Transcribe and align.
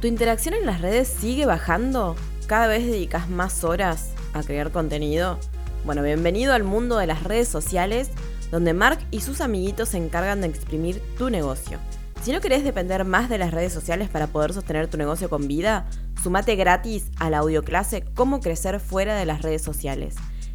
¿Tu 0.00 0.06
interacción 0.06 0.54
en 0.54 0.64
las 0.64 0.80
redes 0.80 1.08
sigue 1.08 1.44
bajando? 1.44 2.14
¿Cada 2.46 2.68
vez 2.68 2.86
dedicas 2.86 3.28
más 3.28 3.64
horas 3.64 4.12
a 4.32 4.44
crear 4.44 4.70
contenido? 4.70 5.40
Bueno, 5.84 6.04
bienvenido 6.04 6.52
al 6.54 6.62
mundo 6.62 6.98
de 6.98 7.08
las 7.08 7.24
redes 7.24 7.48
sociales, 7.48 8.10
donde 8.52 8.74
Mark 8.74 9.00
y 9.10 9.22
sus 9.22 9.40
amiguitos 9.40 9.88
se 9.88 9.96
encargan 9.96 10.40
de 10.40 10.46
exprimir 10.46 11.02
tu 11.18 11.30
negocio. 11.30 11.80
Si 12.22 12.30
no 12.30 12.40
querés 12.40 12.62
depender 12.62 13.04
más 13.04 13.28
de 13.28 13.38
las 13.38 13.50
redes 13.50 13.72
sociales 13.72 14.08
para 14.08 14.28
poder 14.28 14.52
sostener 14.52 14.86
tu 14.86 14.98
negocio 14.98 15.28
con 15.28 15.48
vida, 15.48 15.86
sumate 16.22 16.54
gratis 16.54 17.10
a 17.18 17.28
la 17.28 17.38
audioclase 17.38 18.04
Cómo 18.14 18.38
crecer 18.38 18.78
fuera 18.78 19.16
de 19.16 19.26
las 19.26 19.42
redes 19.42 19.62
sociales. 19.62 20.14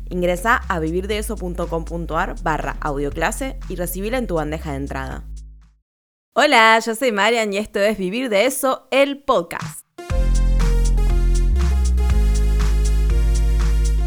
Ingresa 0.09 0.55
a 0.69 0.79
vivirdeeso.com.ar 0.79 2.35
barra 2.43 2.77
audioclase 2.79 3.59
y 3.67 3.75
recibila 3.75 4.17
en 4.17 4.27
tu 4.27 4.35
bandeja 4.35 4.71
de 4.71 4.77
entrada. 4.77 5.25
Hola, 6.35 6.79
yo 6.83 6.95
soy 6.95 7.11
Marian 7.11 7.53
y 7.53 7.57
esto 7.57 7.77
es 7.77 7.95
Vivir 7.95 8.27
de 8.27 8.47
Eso, 8.47 8.87
el 8.89 9.19
podcast. 9.19 9.85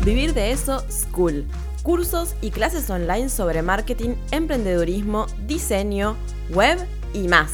Vivir 0.05 0.35
de 0.35 0.51
Eso 0.51 0.85
School. 0.91 1.47
Cursos 1.85 2.35
y 2.41 2.51
clases 2.51 2.91
online 2.91 3.29
sobre 3.29 3.63
marketing, 3.63 4.17
emprendedurismo, 4.33 5.27
diseño, 5.47 6.17
web 6.51 6.85
y 7.15 7.29
más. 7.29 7.53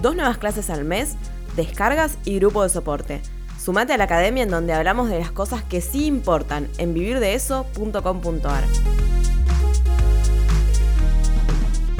Dos 0.00 0.14
nuevas 0.14 0.38
clases 0.38 0.70
al 0.70 0.84
mes, 0.84 1.16
descargas 1.56 2.16
y 2.24 2.36
grupo 2.38 2.62
de 2.62 2.68
soporte. 2.68 3.20
Sumate 3.58 3.92
a 3.92 3.96
la 3.98 4.04
academia 4.04 4.44
en 4.44 4.50
donde 4.50 4.72
hablamos 4.72 5.08
de 5.08 5.18
las 5.18 5.32
cosas 5.32 5.64
que 5.64 5.80
sí 5.80 6.06
importan 6.06 6.68
en 6.78 6.94
vivirdeeso.com.ar. 6.94 8.64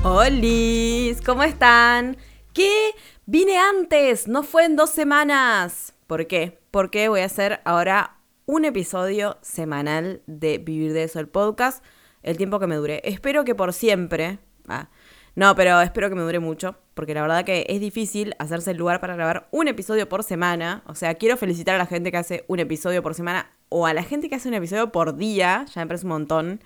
¡Hola! 0.05 1.17
¿Cómo 1.25 1.45
están? 1.45 2.17
¿Qué? 2.53 2.91
Vine 3.25 3.57
antes, 3.57 4.27
no 4.27 4.43
fue 4.43 4.65
en 4.65 4.75
dos 4.75 4.91
semanas. 4.91 5.95
¿Por 6.09 6.27
qué? 6.27 6.59
Porque 6.73 7.09
voy 7.09 7.21
a 7.21 7.27
hacer 7.27 7.61
ahora 7.65 8.17
un 8.45 8.65
episodio 8.65 9.39
semanal 9.43 10.23
de 10.27 10.59
Vivir 10.59 10.93
de 10.93 11.05
eso, 11.05 11.21
el 11.21 11.29
podcast, 11.29 11.85
el 12.25 12.37
tiempo 12.37 12.59
que 12.59 12.67
me 12.67 12.75
dure. 12.75 13.01
Espero 13.05 13.45
que 13.45 13.55
por 13.55 13.73
siempre. 13.73 14.41
Ah, 14.67 14.89
no, 15.37 15.55
pero 15.55 15.81
espero 15.81 16.09
que 16.09 16.17
me 16.17 16.23
dure 16.23 16.41
mucho, 16.41 16.75
porque 16.95 17.15
la 17.15 17.23
verdad 17.23 17.45
que 17.45 17.65
es 17.69 17.81
difícil 17.81 18.35
hacerse 18.41 18.73
el 18.73 18.79
lugar 18.79 19.01
para 19.01 19.15
grabar 19.15 19.47
un 19.53 19.69
episodio 19.69 20.09
por 20.09 20.25
semana. 20.25 20.83
O 20.87 20.97
sea, 20.97 21.15
quiero 21.15 21.37
felicitar 21.37 21.77
a 21.77 21.79
la 21.79 21.87
gente 21.87 22.11
que 22.11 22.17
hace 22.19 22.45
un 22.49 22.59
episodio 22.59 23.05
por 23.05 23.15
semana 23.15 23.51
o 23.69 23.87
a 23.87 23.95
la 23.95 24.03
gente 24.03 24.29
que 24.29 24.35
hace 24.35 24.49
un 24.49 24.55
episodio 24.55 24.91
por 24.91 25.15
día, 25.15 25.65
ya 25.73 25.81
me 25.81 25.87
parece 25.87 26.07
un 26.07 26.13
montón. 26.13 26.61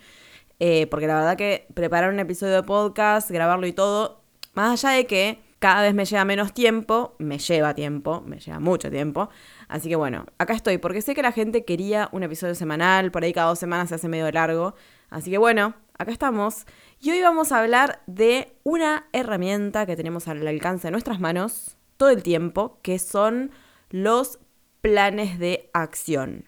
Eh, 0.59 0.87
porque 0.89 1.07
la 1.07 1.17
verdad 1.17 1.37
que 1.37 1.67
preparar 1.75 2.13
un 2.13 2.21
episodio 2.21 2.55
de 2.55 2.63
podcast, 2.63 3.31
grabarlo 3.31 3.67
y 3.67 3.73
todo, 3.73 4.23
más 4.55 4.85
allá 4.85 4.97
de 4.97 5.07
que 5.07 5.47
cada 5.59 5.83
vez 5.83 5.95
me 5.95 6.05
lleva 6.05 6.25
menos 6.25 6.53
tiempo, 6.53 7.15
me 7.19 7.39
lleva 7.39 7.75
tiempo, 7.75 8.23
me 8.27 8.39
lleva 8.39 8.61
mucho 8.61 8.91
tiempo. 8.91 9.29
Así 9.69 9.89
que 9.89 9.97
bueno, 9.97 10.27
acá 10.39 10.55
estoy, 10.55 10.79
porque 10.79 11.03
sé 11.03 11.15
que 11.15 11.23
la 11.23 11.33
gente 11.33 11.65
quería 11.65 12.09
un 12.13 12.23
episodio 12.23 12.55
semanal, 12.55 13.11
por 13.11 13.25
ahí 13.25 13.33
cada 13.33 13.49
dos 13.49 13.59
semanas 13.59 13.89
se 13.89 13.97
hace 13.97 14.09
medio 14.09 14.31
largo. 14.31 14.75
Así 15.11 15.31
que 15.31 15.39
bueno, 15.39 15.75
acá 15.99 16.13
estamos. 16.13 16.67
Y 17.01 17.11
hoy 17.11 17.21
vamos 17.21 17.53
a 17.53 17.61
hablar 17.61 18.03
de 18.07 18.57
una 18.65 19.07
herramienta 19.13 19.87
que 19.87 19.97
tenemos 19.97 20.29
al 20.29 20.47
alcance 20.47 20.89
de 20.89 20.93
nuestras 20.93 21.21
manos 21.21 21.77
todo 21.97 22.11
el 22.11 22.23
tiempo, 22.23 22.79
que 22.83 22.99
son 22.99 23.51
los 23.91 24.39
planes 24.81 25.39
de 25.39 25.71
acción. 25.73 26.45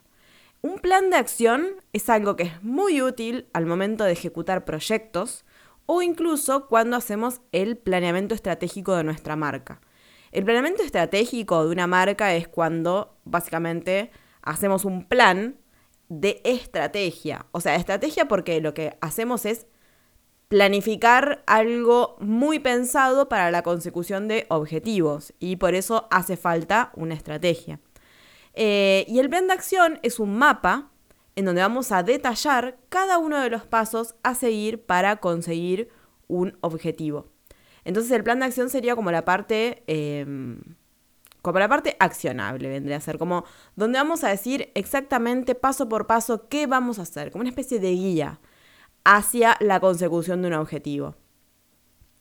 Un 0.60 0.80
plan 0.80 1.08
de 1.10 1.16
acción 1.16 1.66
es 1.92 2.10
algo 2.10 2.34
que 2.34 2.42
es 2.42 2.62
muy 2.64 3.00
útil 3.00 3.46
al 3.52 3.64
momento 3.64 4.02
de 4.02 4.12
ejecutar 4.12 4.64
proyectos 4.64 5.44
o 5.86 6.02
incluso 6.02 6.66
cuando 6.66 6.96
hacemos 6.96 7.40
el 7.52 7.76
planeamiento 7.78 8.34
estratégico 8.34 8.96
de 8.96 9.04
nuestra 9.04 9.36
marca. 9.36 9.80
El 10.32 10.44
planeamiento 10.44 10.82
estratégico 10.82 11.64
de 11.64 11.70
una 11.70 11.86
marca 11.86 12.34
es 12.34 12.48
cuando 12.48 13.16
básicamente 13.24 14.10
hacemos 14.42 14.84
un 14.84 15.06
plan 15.06 15.56
de 16.08 16.40
estrategia. 16.42 17.46
O 17.52 17.60
sea, 17.60 17.76
estrategia 17.76 18.26
porque 18.26 18.60
lo 18.60 18.74
que 18.74 18.98
hacemos 19.00 19.46
es 19.46 19.68
planificar 20.48 21.44
algo 21.46 22.16
muy 22.18 22.58
pensado 22.58 23.28
para 23.28 23.52
la 23.52 23.62
consecución 23.62 24.26
de 24.26 24.46
objetivos 24.48 25.34
y 25.38 25.56
por 25.56 25.74
eso 25.74 26.08
hace 26.10 26.36
falta 26.36 26.90
una 26.96 27.14
estrategia. 27.14 27.78
Eh, 28.54 29.04
y 29.08 29.18
el 29.18 29.28
plan 29.28 29.46
de 29.46 29.52
acción 29.52 30.00
es 30.02 30.18
un 30.18 30.36
mapa 30.36 30.90
en 31.36 31.44
donde 31.44 31.62
vamos 31.62 31.92
a 31.92 32.02
detallar 32.02 32.78
cada 32.88 33.18
uno 33.18 33.40
de 33.40 33.50
los 33.50 33.64
pasos 33.64 34.16
a 34.22 34.34
seguir 34.34 34.84
para 34.84 35.16
conseguir 35.16 35.88
un 36.26 36.58
objetivo. 36.60 37.28
Entonces 37.84 38.10
el 38.12 38.24
plan 38.24 38.40
de 38.40 38.46
acción 38.46 38.70
sería 38.70 38.96
como 38.96 39.10
la 39.10 39.24
parte, 39.24 39.84
em, 39.86 40.60
como 41.40 41.58
la 41.58 41.68
parte 41.68 41.96
accionable, 42.00 42.68
vendría 42.68 42.96
a 42.96 43.00
ser 43.00 43.18
como 43.18 43.44
donde 43.76 43.98
vamos 43.98 44.24
a 44.24 44.28
decir 44.28 44.72
exactamente 44.74 45.54
paso 45.54 45.88
por 45.88 46.06
paso 46.06 46.48
qué 46.48 46.66
vamos 46.66 46.98
a 46.98 47.02
hacer, 47.02 47.30
como 47.30 47.42
una 47.42 47.50
especie 47.50 47.78
de 47.78 47.92
guía 47.92 48.40
hacia 49.04 49.56
la 49.60 49.80
consecución 49.80 50.42
de 50.42 50.48
un 50.48 50.54
objetivo. 50.54 51.14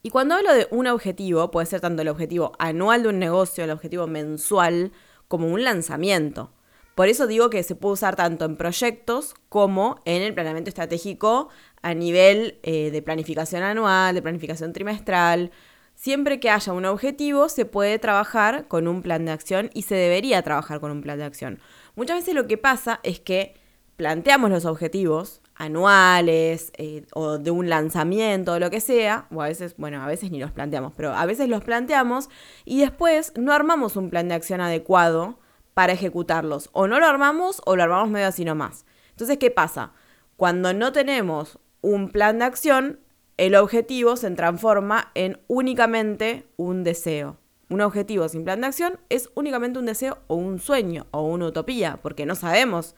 Y 0.04 0.10
cuando 0.10 0.36
hablo 0.36 0.54
de 0.54 0.68
un 0.72 0.88
objetivo, 0.88 1.52
puede 1.52 1.66
ser 1.66 1.82
tanto 1.82 2.02
el 2.02 2.08
objetivo 2.08 2.54
anual 2.60 3.04
de 3.04 3.10
un 3.10 3.20
negocio, 3.20 3.64
el 3.64 3.72
objetivo 3.72 4.08
mensual, 4.08 4.94
como 5.28 5.48
un 5.48 5.64
lanzamiento. 5.64 6.52
Por 6.96 7.10
eso 7.10 7.28
digo 7.28 7.52
que 7.52 7.62
se 7.62 7.76
puede 7.76 7.94
usar 7.94 8.16
tanto 8.16 8.46
en 8.46 8.58
proyectos 8.58 9.36
como 9.50 10.02
en 10.06 10.24
el 10.24 10.34
planeamiento 10.34 10.70
estratégico 10.70 11.50
a 11.84 11.94
nivel 11.94 12.60
eh, 12.64 12.90
de 12.90 13.02
planificación 13.04 13.62
anual, 13.62 14.16
de 14.16 14.22
planificación 14.24 14.74
trimestral. 14.74 15.52
Siempre 15.94 16.40
que 16.40 16.50
haya 16.50 16.74
un 16.74 16.86
objetivo, 16.86 17.50
se 17.50 17.66
puede 17.66 18.00
trabajar 18.00 18.68
con 18.68 18.88
un 18.88 19.04
plan 19.04 19.26
de 19.26 19.32
acción 19.32 19.70
y 19.74 19.84
se 19.84 19.94
debería 19.94 20.42
trabajar 20.42 20.80
con 20.80 20.90
un 20.92 21.02
plan 21.02 21.20
de 21.20 21.26
acción. 21.26 21.60
Muchas 21.96 22.18
veces 22.18 22.34
lo 22.34 22.48
que 22.48 22.58
pasa 22.58 23.00
es 23.04 23.20
que 23.20 23.56
planteamos 23.96 24.50
los 24.50 24.66
objetivos 24.66 25.42
anuales 25.58 26.72
eh, 26.78 27.06
o 27.14 27.38
de 27.38 27.52
un 27.52 27.70
lanzamiento 27.70 28.54
o 28.54 28.60
lo 28.60 28.70
que 28.70 28.80
sea, 28.80 29.28
o 29.32 29.42
a 29.42 29.48
veces, 29.48 29.76
bueno, 29.78 30.02
a 30.02 30.08
veces 30.08 30.32
ni 30.32 30.40
los 30.40 30.52
planteamos, 30.52 30.94
pero 30.96 31.14
a 31.14 31.26
veces 31.26 31.50
los 31.50 31.64
planteamos 31.64 32.30
y 32.64 32.82
después 32.82 33.34
no 33.36 33.54
armamos 33.54 33.96
un 33.96 34.10
plan 34.10 34.28
de 34.28 34.36
acción 34.36 34.62
adecuado 34.62 35.40
para 35.74 35.94
ejecutarlos. 35.94 36.70
O 36.74 36.88
no 36.88 37.00
lo 37.00 37.06
armamos 37.06 37.62
o 37.66 37.76
lo 37.76 37.84
armamos 37.84 38.10
medio 38.10 38.28
así 38.28 38.46
nomás. 38.46 38.86
Entonces, 39.12 39.38
¿qué 39.38 39.52
pasa? 39.52 39.92
Cuando 40.36 40.74
no 40.74 40.92
tenemos 40.92 41.60
un 41.82 42.10
plan 42.10 42.40
de 42.40 42.46
acción, 42.46 43.00
el 43.38 43.56
objetivo 43.56 44.16
se 44.16 44.30
transforma 44.32 45.12
en 45.16 45.40
únicamente 45.48 46.48
un 46.58 46.84
deseo. 46.84 47.38
Un 47.70 47.82
objetivo 47.82 48.30
sin 48.30 48.44
plan 48.44 48.62
de 48.62 48.68
acción 48.68 49.00
es 49.10 49.30
únicamente 49.36 49.78
un 49.78 49.86
deseo 49.86 50.20
o 50.28 50.36
un 50.36 50.60
sueño 50.60 51.06
o 51.12 51.24
una 51.24 51.48
utopía, 51.48 52.00
porque 52.02 52.26
no 52.26 52.36
sabemos 52.36 52.96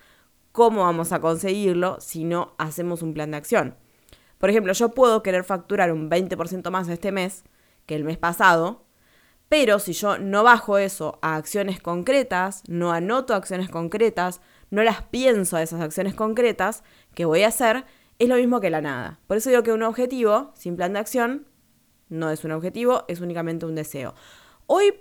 cómo 0.51 0.81
vamos 0.81 1.11
a 1.11 1.19
conseguirlo 1.19 1.97
si 1.99 2.23
no 2.23 2.53
hacemos 2.57 3.01
un 3.01 3.13
plan 3.13 3.31
de 3.31 3.37
acción. 3.37 3.75
Por 4.37 4.49
ejemplo, 4.49 4.73
yo 4.73 4.89
puedo 4.89 5.21
querer 5.21 5.43
facturar 5.43 5.91
un 5.91 6.09
20% 6.09 6.69
más 6.71 6.87
este 6.87 7.11
mes 7.11 7.43
que 7.85 7.95
el 7.95 8.03
mes 8.03 8.17
pasado, 8.17 8.85
pero 9.49 9.79
si 9.79 9.93
yo 9.93 10.17
no 10.17 10.43
bajo 10.43 10.77
eso 10.77 11.19
a 11.21 11.35
acciones 11.35 11.81
concretas, 11.81 12.63
no 12.67 12.91
anoto 12.91 13.33
acciones 13.33 13.69
concretas, 13.69 14.41
no 14.69 14.83
las 14.83 15.01
pienso 15.03 15.57
a 15.57 15.63
esas 15.63 15.81
acciones 15.81 16.13
concretas 16.13 16.83
que 17.15 17.25
voy 17.25 17.43
a 17.43 17.47
hacer, 17.47 17.85
es 18.19 18.29
lo 18.29 18.35
mismo 18.35 18.59
que 18.61 18.69
la 18.69 18.81
nada. 18.81 19.19
Por 19.27 19.37
eso 19.37 19.49
digo 19.49 19.63
que 19.63 19.73
un 19.73 19.83
objetivo 19.83 20.51
sin 20.55 20.75
plan 20.75 20.93
de 20.93 20.99
acción 20.99 21.47
no 22.09 22.29
es 22.31 22.43
un 22.43 22.51
objetivo, 22.51 23.05
es 23.07 23.21
únicamente 23.21 23.65
un 23.65 23.75
deseo. 23.75 24.13
Hoy, 24.67 24.93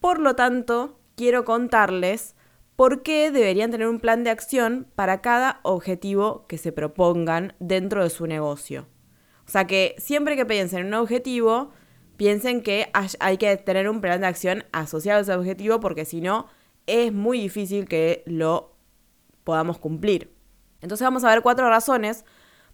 por 0.00 0.20
lo 0.20 0.36
tanto, 0.36 1.00
quiero 1.16 1.44
contarles 1.44 2.36
por 2.80 3.02
qué 3.02 3.30
deberían 3.30 3.70
tener 3.70 3.88
un 3.88 4.00
plan 4.00 4.24
de 4.24 4.30
acción 4.30 4.86
para 4.94 5.20
cada 5.20 5.60
objetivo 5.64 6.46
que 6.46 6.56
se 6.56 6.72
propongan 6.72 7.52
dentro 7.58 8.02
de 8.02 8.08
su 8.08 8.26
negocio. 8.26 8.86
O 9.46 9.50
sea 9.50 9.66
que 9.66 9.94
siempre 9.98 10.34
que 10.34 10.46
piensen 10.46 10.78
en 10.78 10.86
un 10.86 10.94
objetivo, 10.94 11.72
piensen 12.16 12.62
que 12.62 12.90
hay 12.94 13.36
que 13.36 13.54
tener 13.58 13.86
un 13.86 14.00
plan 14.00 14.22
de 14.22 14.28
acción 14.28 14.64
asociado 14.72 15.18
a 15.18 15.20
ese 15.20 15.34
objetivo 15.34 15.78
porque 15.78 16.06
si 16.06 16.22
no, 16.22 16.46
es 16.86 17.12
muy 17.12 17.38
difícil 17.38 17.86
que 17.86 18.22
lo 18.24 18.74
podamos 19.44 19.78
cumplir. 19.78 20.34
Entonces 20.80 21.04
vamos 21.04 21.22
a 21.24 21.28
ver 21.28 21.42
cuatro 21.42 21.68
razones 21.68 22.24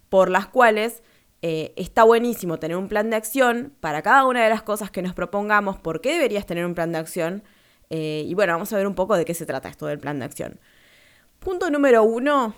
por 0.07 0.29
las 0.29 0.47
cuales 0.47 1.03
eh, 1.41 1.73
está 1.75 2.05
buenísimo 2.05 2.59
tener 2.59 2.77
un 2.77 2.87
plan 2.87 3.09
de 3.09 3.17
acción 3.17 3.73
para 3.81 4.03
cada 4.03 4.25
una 4.25 4.41
de 4.41 4.49
las 4.49 4.63
cosas 4.63 4.89
que 4.89 5.01
nos 5.01 5.13
propongamos, 5.13 5.77
por 5.79 5.99
qué 5.99 6.13
deberías 6.13 6.45
tener 6.45 6.65
un 6.65 6.75
plan 6.75 6.93
de 6.93 6.99
acción 6.99 7.43
eh, 7.89 8.23
y 8.25 8.33
bueno, 8.33 8.53
vamos 8.53 8.71
a 8.73 8.77
ver 8.77 8.87
un 8.87 8.95
poco 8.95 9.15
de 9.15 9.25
qué 9.25 9.33
se 9.33 9.45
trata 9.45 9.69
esto 9.69 9.85
del 9.85 9.99
plan 9.99 10.19
de 10.19 10.25
acción. 10.25 10.59
Punto 11.39 11.69
número 11.69 12.03
uno, 12.03 12.55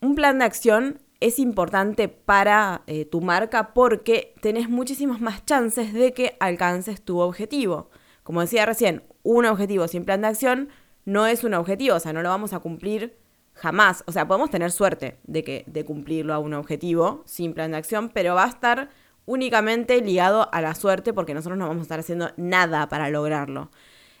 un 0.00 0.14
plan 0.14 0.38
de 0.38 0.44
acción 0.44 1.00
es 1.20 1.38
importante 1.38 2.08
para 2.08 2.82
eh, 2.86 3.04
tu 3.04 3.20
marca 3.20 3.72
porque 3.72 4.34
tenés 4.40 4.68
muchísimas 4.68 5.20
más 5.20 5.44
chances 5.44 5.92
de 5.92 6.12
que 6.12 6.36
alcances 6.40 7.02
tu 7.02 7.20
objetivo. 7.20 7.90
Como 8.22 8.40
decía 8.40 8.66
recién, 8.66 9.02
un 9.22 9.46
objetivo 9.46 9.88
sin 9.88 10.04
plan 10.04 10.22
de 10.22 10.28
acción 10.28 10.68
no 11.04 11.26
es 11.26 11.44
un 11.44 11.54
objetivo, 11.54 11.96
o 11.96 12.00
sea, 12.00 12.12
no 12.12 12.22
lo 12.22 12.28
vamos 12.28 12.52
a 12.52 12.58
cumplir 12.58 13.16
jamás. 13.54 14.02
O 14.06 14.12
sea, 14.12 14.26
podemos 14.26 14.50
tener 14.50 14.70
suerte 14.72 15.18
de, 15.24 15.44
que, 15.44 15.64
de 15.66 15.84
cumplirlo 15.84 16.34
a 16.34 16.38
un 16.38 16.54
objetivo 16.54 17.22
sin 17.26 17.54
plan 17.54 17.70
de 17.70 17.78
acción, 17.78 18.10
pero 18.10 18.34
va 18.34 18.44
a 18.44 18.48
estar 18.48 18.90
únicamente 19.26 20.00
ligado 20.02 20.52
a 20.52 20.60
la 20.60 20.74
suerte 20.74 21.12
porque 21.12 21.34
nosotros 21.34 21.58
no 21.58 21.68
vamos 21.68 21.80
a 21.80 21.84
estar 21.84 22.00
haciendo 22.00 22.30
nada 22.36 22.88
para 22.88 23.08
lograrlo. 23.10 23.70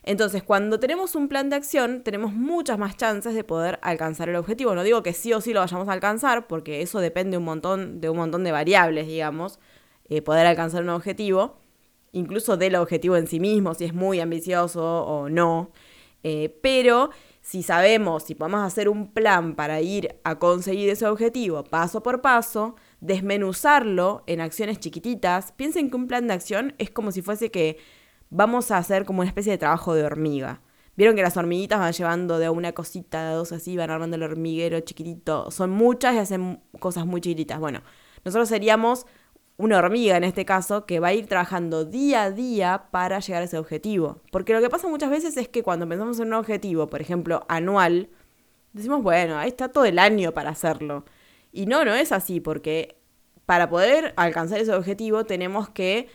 Entonces, 0.06 0.42
cuando 0.42 0.78
tenemos 0.78 1.14
un 1.14 1.28
plan 1.28 1.48
de 1.48 1.56
acción, 1.56 2.02
tenemos 2.02 2.34
muchas 2.34 2.78
más 2.78 2.96
chances 2.96 3.34
de 3.34 3.42
poder 3.42 3.78
alcanzar 3.82 4.28
el 4.28 4.36
objetivo. 4.36 4.74
No 4.74 4.82
digo 4.82 5.02
que 5.02 5.14
sí 5.14 5.32
o 5.32 5.40
sí 5.40 5.54
lo 5.54 5.60
vayamos 5.60 5.88
a 5.88 5.92
alcanzar, 5.92 6.46
porque 6.46 6.82
eso 6.82 7.00
depende 7.00 7.38
un 7.38 7.44
montón, 7.44 8.02
de 8.02 8.10
un 8.10 8.18
montón 8.18 8.44
de 8.44 8.52
variables, 8.52 9.06
digamos, 9.06 9.58
eh, 10.10 10.20
poder 10.20 10.46
alcanzar 10.46 10.82
un 10.82 10.90
objetivo, 10.90 11.56
incluso 12.12 12.58
del 12.58 12.76
objetivo 12.76 13.16
en 13.16 13.26
sí 13.26 13.40
mismo, 13.40 13.72
si 13.72 13.86
es 13.86 13.94
muy 13.94 14.20
ambicioso 14.20 14.84
o 15.06 15.30
no. 15.30 15.72
Eh, 16.22 16.58
pero 16.62 17.08
si 17.40 17.62
sabemos, 17.62 18.24
si 18.24 18.34
podemos 18.34 18.60
hacer 18.62 18.90
un 18.90 19.10
plan 19.10 19.54
para 19.54 19.80
ir 19.80 20.16
a 20.22 20.38
conseguir 20.38 20.90
ese 20.90 21.06
objetivo 21.06 21.64
paso 21.64 22.02
por 22.02 22.20
paso, 22.20 22.76
desmenuzarlo 23.00 24.22
en 24.26 24.42
acciones 24.42 24.80
chiquititas, 24.80 25.52
piensen 25.52 25.88
que 25.88 25.96
un 25.96 26.08
plan 26.08 26.26
de 26.26 26.34
acción 26.34 26.74
es 26.78 26.90
como 26.90 27.10
si 27.10 27.22
fuese 27.22 27.50
que 27.50 27.78
vamos 28.34 28.72
a 28.72 28.78
hacer 28.78 29.04
como 29.04 29.20
una 29.20 29.28
especie 29.28 29.52
de 29.52 29.58
trabajo 29.58 29.94
de 29.94 30.04
hormiga. 30.04 30.60
Vieron 30.96 31.14
que 31.14 31.22
las 31.22 31.36
hormiguitas 31.36 31.78
van 31.78 31.92
llevando 31.92 32.38
de 32.38 32.48
una 32.48 32.72
cosita 32.72 33.30
a 33.30 33.34
dos 33.34 33.52
así, 33.52 33.76
van 33.76 33.90
armando 33.90 34.16
el 34.16 34.24
hormiguero 34.24 34.80
chiquitito. 34.80 35.50
Son 35.52 35.70
muchas 35.70 36.14
y 36.14 36.18
hacen 36.18 36.60
cosas 36.80 37.06
muy 37.06 37.20
chiquititas. 37.20 37.60
Bueno, 37.60 37.82
nosotros 38.24 38.48
seríamos 38.48 39.06
una 39.56 39.78
hormiga 39.78 40.16
en 40.16 40.24
este 40.24 40.44
caso 40.44 40.84
que 40.84 40.98
va 40.98 41.08
a 41.08 41.14
ir 41.14 41.26
trabajando 41.26 41.84
día 41.84 42.24
a 42.24 42.30
día 42.32 42.86
para 42.90 43.20
llegar 43.20 43.42
a 43.42 43.44
ese 43.44 43.56
objetivo. 43.56 44.20
Porque 44.32 44.52
lo 44.52 44.60
que 44.60 44.68
pasa 44.68 44.88
muchas 44.88 45.10
veces 45.10 45.36
es 45.36 45.48
que 45.48 45.62
cuando 45.62 45.88
pensamos 45.88 46.18
en 46.18 46.26
un 46.28 46.34
objetivo, 46.34 46.88
por 46.88 47.00
ejemplo, 47.00 47.44
anual, 47.48 48.08
decimos, 48.72 49.02
bueno, 49.02 49.38
ahí 49.38 49.48
está 49.48 49.68
todo 49.68 49.84
el 49.84 49.98
año 50.00 50.32
para 50.32 50.50
hacerlo. 50.50 51.04
Y 51.52 51.66
no, 51.66 51.84
no 51.84 51.94
es 51.94 52.10
así, 52.10 52.40
porque 52.40 52.96
para 53.46 53.70
poder 53.70 54.12
alcanzar 54.16 54.58
ese 54.58 54.74
objetivo 54.74 55.24
tenemos 55.24 55.68
que 55.68 56.08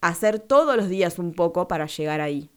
hacer 0.00 0.38
todos 0.38 0.76
los 0.76 0.88
días 0.88 1.18
un 1.18 1.34
poco 1.34 1.68
para 1.68 1.86
llegar 1.86 2.20
ahí, 2.20 2.50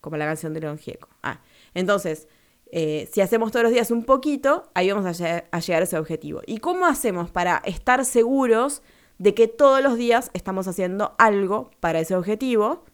como 0.00 0.16
la 0.16 0.26
canción 0.26 0.54
de 0.54 0.60
León 0.60 0.78
Gieco. 0.78 1.08
Ah, 1.22 1.40
entonces, 1.74 2.28
eh, 2.76 3.08
si 3.12 3.20
hacemos 3.20 3.52
todos 3.52 3.62
los 3.62 3.72
días 3.72 3.90
un 3.90 4.04
poquito, 4.04 4.70
ahí 4.74 4.90
vamos 4.90 5.06
a, 5.20 5.58
llegar 5.60 5.82
a 5.82 5.84
ese 5.84 5.98
objetivo. 5.98 6.42
¿Y 6.46 6.58
cómo 6.58 6.86
hacemos 6.86 7.30
para 7.30 7.62
estar 7.64 8.04
seguros 8.04 8.82
de 9.18 9.34
que 9.34 9.46
todos 9.46 9.82
los 9.82 9.96
días 9.96 10.30
estamos 10.34 10.66
haciendo 10.66 11.14
algo 11.18 11.70
para 11.80 12.00
ese 12.00 12.16
objetivo? 12.16 12.84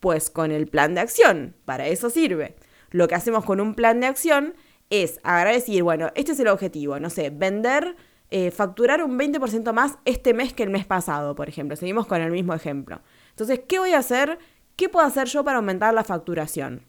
Pues 0.00 0.30
con 0.30 0.50
el 0.50 0.66
plan 0.66 0.94
de 0.94 1.00
acción, 1.00 1.56
para 1.64 1.86
eso 1.86 2.10
sirve. 2.10 2.56
Lo 2.90 3.08
que 3.08 3.14
hacemos 3.14 3.44
con 3.44 3.60
un 3.60 3.74
plan 3.74 4.00
de 4.00 4.08
acción 4.08 4.54
es 4.90 5.20
agarrar 5.22 5.54
y 5.54 5.58
decir, 5.58 5.82
bueno, 5.82 6.10
este 6.14 6.32
es 6.32 6.40
el 6.40 6.48
objetivo, 6.48 7.00
no 7.00 7.08
sé, 7.08 7.30
vender 7.30 7.96
eh, 8.34 8.50
facturar 8.50 9.04
un 9.04 9.18
20% 9.18 9.74
más 9.74 9.98
este 10.06 10.32
mes 10.32 10.54
que 10.54 10.62
el 10.62 10.70
mes 10.70 10.86
pasado, 10.86 11.34
por 11.34 11.50
ejemplo. 11.50 11.76
Seguimos 11.76 12.06
con 12.06 12.22
el 12.22 12.30
mismo 12.30 12.54
ejemplo. 12.54 13.02
Entonces, 13.28 13.60
¿qué 13.68 13.78
voy 13.78 13.92
a 13.92 13.98
hacer? 13.98 14.38
¿Qué 14.74 14.88
puedo 14.88 15.06
hacer 15.06 15.28
yo 15.28 15.44
para 15.44 15.58
aumentar 15.58 15.92
la 15.92 16.02
facturación? 16.02 16.86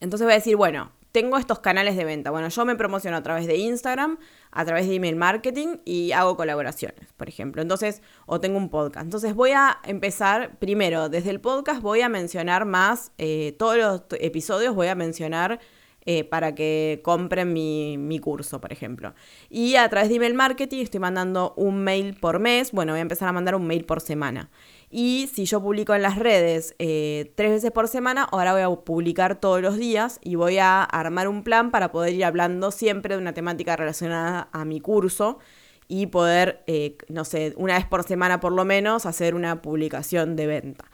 Entonces 0.00 0.26
voy 0.26 0.32
a 0.32 0.36
decir, 0.36 0.54
bueno, 0.54 0.92
tengo 1.10 1.38
estos 1.38 1.60
canales 1.60 1.96
de 1.96 2.04
venta. 2.04 2.30
Bueno, 2.30 2.48
yo 2.48 2.64
me 2.66 2.76
promociono 2.76 3.16
a 3.16 3.22
través 3.22 3.46
de 3.46 3.56
Instagram, 3.56 4.18
a 4.50 4.64
través 4.66 4.86
de 4.86 4.94
email 4.94 5.16
marketing 5.16 5.78
y 5.86 6.12
hago 6.12 6.36
colaboraciones, 6.36 7.10
por 7.16 7.26
ejemplo. 7.26 7.62
Entonces, 7.62 8.02
o 8.26 8.38
tengo 8.38 8.58
un 8.58 8.68
podcast. 8.68 9.04
Entonces 9.04 9.34
voy 9.34 9.52
a 9.52 9.78
empezar, 9.84 10.58
primero, 10.58 11.08
desde 11.08 11.30
el 11.30 11.40
podcast 11.40 11.80
voy 11.80 12.02
a 12.02 12.10
mencionar 12.10 12.66
más, 12.66 13.12
eh, 13.16 13.56
todos 13.58 13.78
los 13.78 14.02
episodios 14.20 14.74
voy 14.74 14.88
a 14.88 14.94
mencionar 14.94 15.58
eh, 16.04 16.24
para 16.24 16.52
que 16.54 17.00
compren 17.04 17.52
mi, 17.52 18.18
curso, 18.20 18.60
por 18.60 18.72
ejemplo. 18.72 19.14
Y 19.48 19.76
a 19.76 19.88
través 19.88 20.08
de 20.08 20.16
email 20.16 20.34
marketing 20.34 20.82
estoy 20.82 20.98
mandando 20.98 21.54
un 21.56 21.84
mail 21.84 22.14
por 22.18 22.40
mes. 22.40 22.72
Bueno, 22.72 22.92
voy 22.92 22.98
a 22.98 23.02
empezar 23.02 23.28
a 23.28 23.32
mandar 23.32 23.54
un 23.54 23.66
mail 23.68 23.84
por 23.84 24.00
semana. 24.00 24.50
Y 24.90 25.30
si 25.32 25.44
yo 25.44 25.62
publico 25.62 25.94
en 25.94 26.02
las 26.02 26.18
redes 26.18 26.74
eh, 26.80 27.32
tres 27.36 27.52
veces 27.52 27.70
por 27.70 27.86
semana, 27.86 28.24
ahora 28.24 28.52
voy 28.52 28.62
a 28.62 28.84
publicar 28.84 29.40
todos 29.40 29.62
los 29.62 29.76
días 29.76 30.18
y 30.22 30.34
voy 30.34 30.58
a 30.58 30.82
armar 30.82 31.28
un 31.28 31.44
plan 31.44 31.70
para 31.70 31.92
poder 31.92 32.14
ir 32.14 32.24
hablando 32.24 32.72
siempre 32.72 33.14
de 33.14 33.20
una 33.20 33.32
temática 33.32 33.76
relacionada 33.76 34.48
a 34.52 34.64
mi 34.64 34.80
curso 34.80 35.38
y 35.86 36.06
poder, 36.06 36.64
eh, 36.66 36.98
no 37.08 37.24
sé, 37.24 37.54
una 37.56 37.74
vez 37.74 37.86
por 37.86 38.02
semana 38.02 38.40
por 38.40 38.52
lo 38.52 38.64
menos, 38.64 39.06
hacer 39.06 39.36
una 39.36 39.62
publicación 39.62 40.34
de 40.34 40.46
venta. 40.48 40.84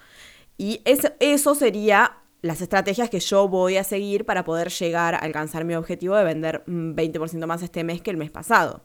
Y 0.58 0.82
eso 0.84 1.54
sería 1.54 2.17
las 2.40 2.60
estrategias 2.60 3.10
que 3.10 3.20
yo 3.20 3.48
voy 3.48 3.76
a 3.76 3.84
seguir 3.84 4.24
para 4.24 4.44
poder 4.44 4.70
llegar 4.70 5.14
a 5.14 5.18
alcanzar 5.18 5.64
mi 5.64 5.74
objetivo 5.74 6.16
de 6.16 6.24
vender 6.24 6.64
20% 6.66 7.46
más 7.46 7.62
este 7.62 7.84
mes 7.84 8.00
que 8.00 8.10
el 8.10 8.16
mes 8.16 8.30
pasado. 8.30 8.82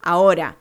Ahora, 0.00 0.58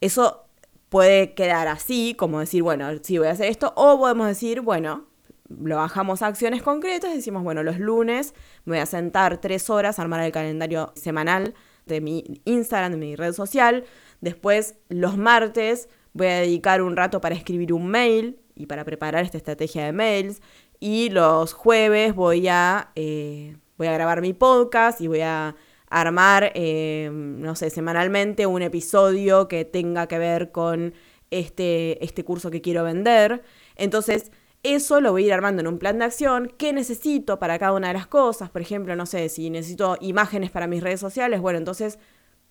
eso 0.00 0.48
puede 0.88 1.34
quedar 1.34 1.68
así, 1.68 2.14
como 2.16 2.40
decir, 2.40 2.62
bueno, 2.62 2.88
sí 3.02 3.18
voy 3.18 3.28
a 3.28 3.32
hacer 3.32 3.46
esto, 3.46 3.72
o 3.76 3.98
podemos 3.98 4.26
decir, 4.26 4.60
bueno, 4.60 5.06
lo 5.48 5.76
bajamos 5.76 6.22
a 6.22 6.26
acciones 6.26 6.62
concretas, 6.62 7.14
decimos, 7.14 7.42
bueno, 7.42 7.62
los 7.62 7.78
lunes 7.78 8.34
me 8.64 8.72
voy 8.72 8.80
a 8.80 8.86
sentar 8.86 9.38
tres 9.38 9.70
horas 9.70 9.98
a 9.98 10.02
armar 10.02 10.22
el 10.22 10.32
calendario 10.32 10.92
semanal 10.94 11.54
de 11.86 12.00
mi 12.00 12.42
Instagram, 12.44 12.92
de 12.92 12.98
mi 12.98 13.16
red 13.16 13.32
social, 13.32 13.84
después 14.20 14.76
los 14.88 15.16
martes 15.16 15.88
voy 16.12 16.26
a 16.26 16.40
dedicar 16.40 16.82
un 16.82 16.96
rato 16.96 17.20
para 17.20 17.34
escribir 17.34 17.72
un 17.72 17.88
mail 17.88 18.40
y 18.54 18.66
para 18.66 18.84
preparar 18.84 19.24
esta 19.24 19.38
estrategia 19.38 19.84
de 19.84 19.92
mails, 19.92 20.42
y 20.80 21.10
los 21.10 21.52
jueves 21.52 22.14
voy 22.14 22.48
a, 22.48 22.92
eh, 22.94 23.56
voy 23.76 23.86
a 23.86 23.92
grabar 23.92 24.20
mi 24.20 24.32
podcast 24.32 25.00
y 25.00 25.08
voy 25.08 25.20
a 25.20 25.56
armar, 25.90 26.52
eh, 26.54 27.10
no 27.12 27.54
sé, 27.56 27.70
semanalmente 27.70 28.46
un 28.46 28.62
episodio 28.62 29.48
que 29.48 29.64
tenga 29.64 30.06
que 30.06 30.18
ver 30.18 30.52
con 30.52 30.94
este, 31.30 32.02
este 32.04 32.24
curso 32.24 32.50
que 32.50 32.60
quiero 32.60 32.84
vender. 32.84 33.42
Entonces, 33.76 34.30
eso 34.62 35.00
lo 35.00 35.12
voy 35.12 35.24
a 35.24 35.26
ir 35.26 35.32
armando 35.32 35.60
en 35.60 35.68
un 35.68 35.78
plan 35.78 35.98
de 35.98 36.04
acción. 36.04 36.52
¿Qué 36.58 36.72
necesito 36.72 37.38
para 37.38 37.58
cada 37.58 37.72
una 37.72 37.88
de 37.88 37.94
las 37.94 38.06
cosas? 38.06 38.50
Por 38.50 38.60
ejemplo, 38.60 38.94
no 38.96 39.06
sé, 39.06 39.28
si 39.28 39.50
necesito 39.50 39.96
imágenes 40.00 40.50
para 40.50 40.66
mis 40.66 40.82
redes 40.82 41.00
sociales, 41.00 41.40
bueno, 41.40 41.58
entonces, 41.58 41.98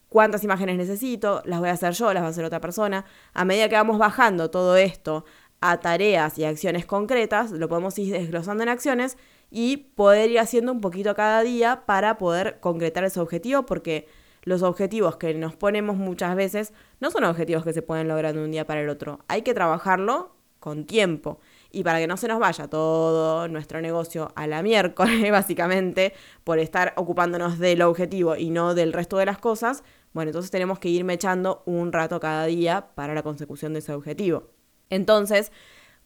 ¿cuántas 0.10 0.44
imágenes 0.44 0.78
necesito? 0.78 1.42
Las 1.46 1.60
voy 1.60 1.70
a 1.70 1.74
hacer 1.74 1.94
yo, 1.94 2.14
las 2.14 2.24
va 2.24 2.28
a 2.28 2.30
hacer 2.32 2.46
otra 2.46 2.62
persona. 2.62 3.06
A 3.34 3.46
medida 3.46 3.70
que 3.70 3.76
vamos 3.76 3.98
bajando 3.98 4.50
todo 4.50 4.78
esto 4.78 5.26
a 5.62 5.80
tareas 5.80 6.38
y 6.38 6.46
acciones 6.46 6.86
concretas, 6.86 7.52
lo 7.52 7.68
podemos 7.68 7.98
ir 7.98 8.14
desglosando 8.14 8.64
en 8.64 8.70
acciones 8.70 9.18
y 9.50 9.78
poder 9.78 10.32
ir 10.32 10.40
haciendo 10.40 10.72
un 10.72 10.82
poquito 10.82 11.16
cada 11.16 11.42
día 11.42 11.84
para 11.86 12.18
poder 12.18 12.60
concretar 12.60 13.04
ese 13.04 13.20
objetivo, 13.20 13.66
porque 13.66 14.08
los 14.44 14.62
objetivos 14.62 15.18
que 15.18 15.34
nos 15.34 15.56
ponemos 15.56 15.98
muchas 15.98 16.36
veces 16.36 16.74
no 17.00 17.12
son 17.12 17.24
objetivos 17.24 17.64
que 17.64 17.74
se 17.74 17.82
pueden 17.82 18.08
lograr 18.08 18.34
de 18.34 18.44
un 18.44 18.52
día 18.52 18.66
para 18.66 18.82
el 18.82 18.90
otro. 18.90 19.20
Hay 19.28 19.42
que 19.42 19.54
trabajarlo 19.54 20.38
con 20.60 20.86
tiempo. 20.86 21.40
Y 21.72 21.84
para 21.84 22.00
que 22.00 22.08
no 22.08 22.18
se 22.18 22.28
nos 22.28 22.40
vaya 22.40 22.68
todo 22.68 23.48
nuestro 23.48 23.82
negocio 23.82 24.32
a 24.36 24.48
la 24.48 24.64
miércoles, 24.64 25.32
básicamente, 25.32 26.14
por 26.44 26.60
estar 26.60 26.94
ocupándonos 26.96 27.60
del 27.60 27.82
objetivo 27.82 28.36
y 28.36 28.50
no 28.50 28.74
del 28.74 28.94
resto 28.94 29.18
de 29.18 29.26
las 29.26 29.38
cosas, 29.38 29.84
bueno, 30.14 30.30
entonces 30.30 30.50
tenemos 30.50 30.80
que 30.80 30.90
irme 30.90 31.14
echando 31.14 31.64
un 31.66 31.92
rato 31.92 32.20
cada 32.20 32.46
día 32.46 32.88
para 32.96 33.14
la 33.14 33.24
consecución 33.24 33.74
de 33.74 33.80
ese 33.80 33.94
objetivo. 33.94 34.57
Entonces, 34.90 35.52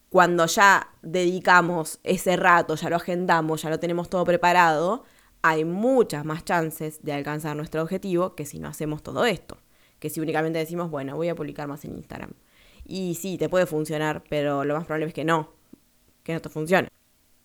cuando 0.09 0.45
ya 0.45 0.89
dedicamos 1.01 1.99
ese 2.03 2.35
rato, 2.35 2.75
ya 2.75 2.89
lo 2.89 2.97
agendamos, 2.97 3.61
ya 3.61 3.69
lo 3.69 3.79
tenemos 3.79 4.09
todo 4.09 4.25
preparado, 4.25 5.05
hay 5.41 5.65
muchas 5.65 6.25
más 6.25 6.43
chances 6.43 7.03
de 7.03 7.13
alcanzar 7.13 7.55
nuestro 7.55 7.81
objetivo 7.81 8.35
que 8.35 8.45
si 8.45 8.59
no 8.59 8.67
hacemos 8.67 9.03
todo 9.03 9.25
esto. 9.25 9.57
Que 9.99 10.09
si 10.09 10.19
únicamente 10.19 10.59
decimos, 10.59 10.91
bueno, 10.91 11.15
voy 11.15 11.29
a 11.29 11.35
publicar 11.35 11.67
más 11.67 11.85
en 11.85 11.95
Instagram. 11.95 12.31
Y 12.85 13.15
sí, 13.15 13.37
te 13.37 13.49
puede 13.49 13.65
funcionar, 13.65 14.23
pero 14.29 14.65
lo 14.65 14.75
más 14.75 14.85
probable 14.85 15.07
es 15.07 15.13
que 15.13 15.23
no, 15.23 15.53
que 16.23 16.33
no 16.33 16.41
te 16.41 16.49
funcione. 16.49 16.89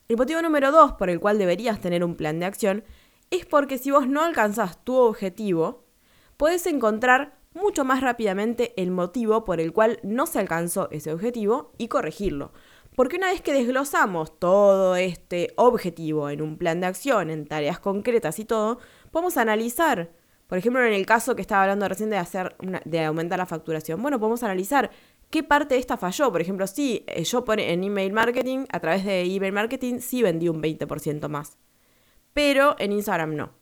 El 0.09 0.17
motivo 0.17 0.43
número 0.43 0.73
dos 0.73 0.93
por 0.93 1.11
el 1.11 1.21
cual 1.21 1.39
deberías 1.39 1.81
tener 1.81 2.05
un 2.05 2.17
plan 2.17 2.39
de 2.39 2.47
acción 2.47 2.85
es 3.31 3.45
porque 3.45 3.79
si 3.79 3.91
vos 3.91 4.09
no 4.09 4.23
alcanzás 4.23 4.83
tu 4.85 4.97
objetivo, 4.97 5.85
puedes 6.37 6.67
encontrar 6.67 7.37
mucho 7.57 7.85
más 7.85 8.03
rápidamente 8.03 8.75
el 8.77 8.91
motivo 8.91 9.45
por 9.45 9.61
el 9.61 9.73
cual 9.73 9.99
no 10.03 10.27
se 10.27 10.39
alcanzó 10.39 10.89
ese 10.93 11.13
objetivo 11.13 11.73
y 11.79 11.89
corregirlo. 11.89 12.53
Porque 12.95 13.17
una 13.17 13.29
vez 13.29 13.41
que 13.41 13.53
desglosamos 13.53 14.39
todo 14.39 14.95
este 14.97 15.53
objetivo 15.57 16.31
en 16.31 16.43
un 16.43 16.57
plan 16.57 16.81
de 16.81 16.87
acción, 16.87 17.31
en 17.31 17.47
tareas 17.47 17.81
concretas 17.81 18.39
y 18.39 18.45
todo, 18.45 18.79
podemos 19.11 19.37
analizar, 19.37 20.13
por 20.47 20.59
ejemplo, 20.59 20.85
en 20.85 20.93
el 20.93 21.05
caso 21.05 21.35
que 21.35 21.43
estaba 21.43 21.63
hablando 21.63 21.89
recién 21.89 22.11
de 22.11 22.19
hacer 22.19 22.57
de 22.85 23.05
aumentar 23.05 23.39
la 23.39 23.47
facturación, 23.47 24.01
bueno, 24.01 24.21
podemos 24.21 24.43
analizar 24.43 24.91
qué 25.31 25.43
parte 25.43 25.75
de 25.75 25.81
esta 25.81 25.97
falló. 25.97 26.31
Por 26.31 26.41
ejemplo, 26.41 26.67
si 26.67 27.05
eh, 27.07 27.25
yo 27.25 27.45
en 27.49 27.85
email 27.85 28.13
marketing, 28.13 28.67
a 28.71 28.81
través 28.81 29.05
de 29.05 29.23
email 29.25 29.53
marketing, 29.53 29.99
sí 29.99 30.23
vendí 30.23 30.49
un 30.49 30.63
20% 30.63 31.29
más. 31.29 31.59
Pero 32.33 32.77
en 32.79 32.93
Instagram 32.93 33.35
no. 33.35 33.53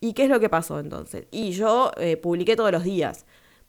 ¿Y 0.00 0.12
qué 0.12 0.24
es 0.24 0.30
lo 0.30 0.40
que 0.40 0.48
pasó 0.48 0.78
entonces? 0.78 1.26
Y 1.30 1.50
yo 1.50 1.90
eh, 1.96 2.16
publiqué 2.16 2.56
todos 2.56 2.70
los 2.70 2.84
días, 2.84 3.26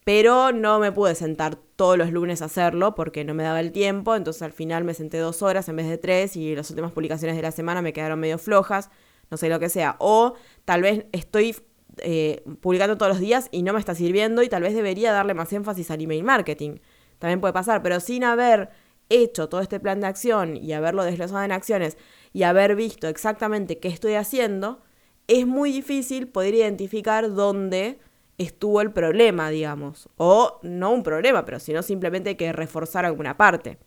pero 0.09 0.51
no 0.51 0.79
me 0.79 0.91
pude 0.91 1.13
sentar 1.13 1.55
todos 1.75 1.95
los 1.95 2.11
lunes 2.11 2.41
a 2.41 2.45
hacerlo 2.45 2.95
porque 2.95 3.23
no 3.23 3.35
me 3.35 3.43
daba 3.43 3.59
el 3.59 3.71
tiempo, 3.71 4.15
entonces 4.15 4.41
al 4.41 4.51
final 4.51 4.83
me 4.83 4.95
senté 4.95 5.19
dos 5.19 5.43
horas 5.43 5.69
en 5.69 5.75
vez 5.75 5.87
de 5.87 5.99
tres 5.99 6.35
y 6.35 6.55
las 6.55 6.67
últimas 6.71 6.93
publicaciones 6.93 7.35
de 7.35 7.43
la 7.43 7.51
semana 7.51 7.83
me 7.83 7.93
quedaron 7.93 8.19
medio 8.19 8.39
flojas, 8.39 8.89
no 9.29 9.37
sé 9.37 9.49
lo 9.49 9.59
que 9.59 9.69
sea. 9.69 9.97
O 9.99 10.33
tal 10.65 10.81
vez 10.81 11.05
estoy 11.11 11.55
eh, 11.97 12.43
publicando 12.59 12.97
todos 12.97 13.11
los 13.11 13.19
días 13.19 13.49
y 13.51 13.61
no 13.61 13.71
me 13.71 13.79
está 13.79 13.93
sirviendo 13.93 14.41
y 14.41 14.49
tal 14.49 14.63
vez 14.63 14.73
debería 14.73 15.11
darle 15.11 15.35
más 15.35 15.53
énfasis 15.53 15.91
al 15.91 16.01
email 16.01 16.23
marketing. 16.23 16.77
También 17.19 17.39
puede 17.39 17.53
pasar, 17.53 17.83
pero 17.83 17.99
sin 17.99 18.23
haber 18.23 18.71
hecho 19.09 19.47
todo 19.47 19.61
este 19.61 19.79
plan 19.79 20.01
de 20.01 20.07
acción 20.07 20.57
y 20.57 20.73
haberlo 20.73 21.03
desglosado 21.03 21.43
en 21.43 21.51
acciones 21.51 21.99
y 22.33 22.41
haber 22.41 22.75
visto 22.75 23.07
exactamente 23.07 23.77
qué 23.77 23.89
estoy 23.89 24.15
haciendo, 24.15 24.81
es 25.27 25.45
muy 25.45 25.71
difícil 25.71 26.29
poder 26.29 26.55
identificar 26.55 27.31
dónde 27.31 27.99
estuvo 28.39 28.81
el 28.81 28.91
problema, 28.91 29.49
digamos. 29.49 30.09
O 30.17 30.59
no 30.63 30.91
un 30.91 31.03
problema, 31.03 31.45
pero 31.45 31.59
sino 31.59 31.83
simplemente 31.83 32.37
que 32.37 32.51
reforzar 32.51 33.05
alguna 33.05 33.37
parte. 33.37 33.77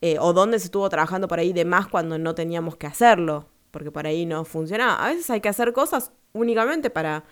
Eh, 0.00 0.16
o 0.20 0.32
dónde 0.32 0.58
se 0.58 0.66
estuvo 0.66 0.88
trabajando 0.88 1.26
por 1.28 1.38
ahí 1.38 1.52
de 1.52 1.64
más 1.64 1.88
cuando 1.88 2.18
no 2.18 2.34
teníamos 2.34 2.76
que 2.76 2.86
hacerlo, 2.86 3.48
porque 3.70 3.90
por 3.90 4.06
ahí 4.06 4.26
no 4.26 4.44
funcionaba. 4.44 5.04
A 5.04 5.08
veces 5.08 5.28
hay 5.30 5.40
que 5.40 5.48
hacer 5.48 5.72
cosas 5.72 6.12
únicamente 6.32 6.90
para, 6.90 7.24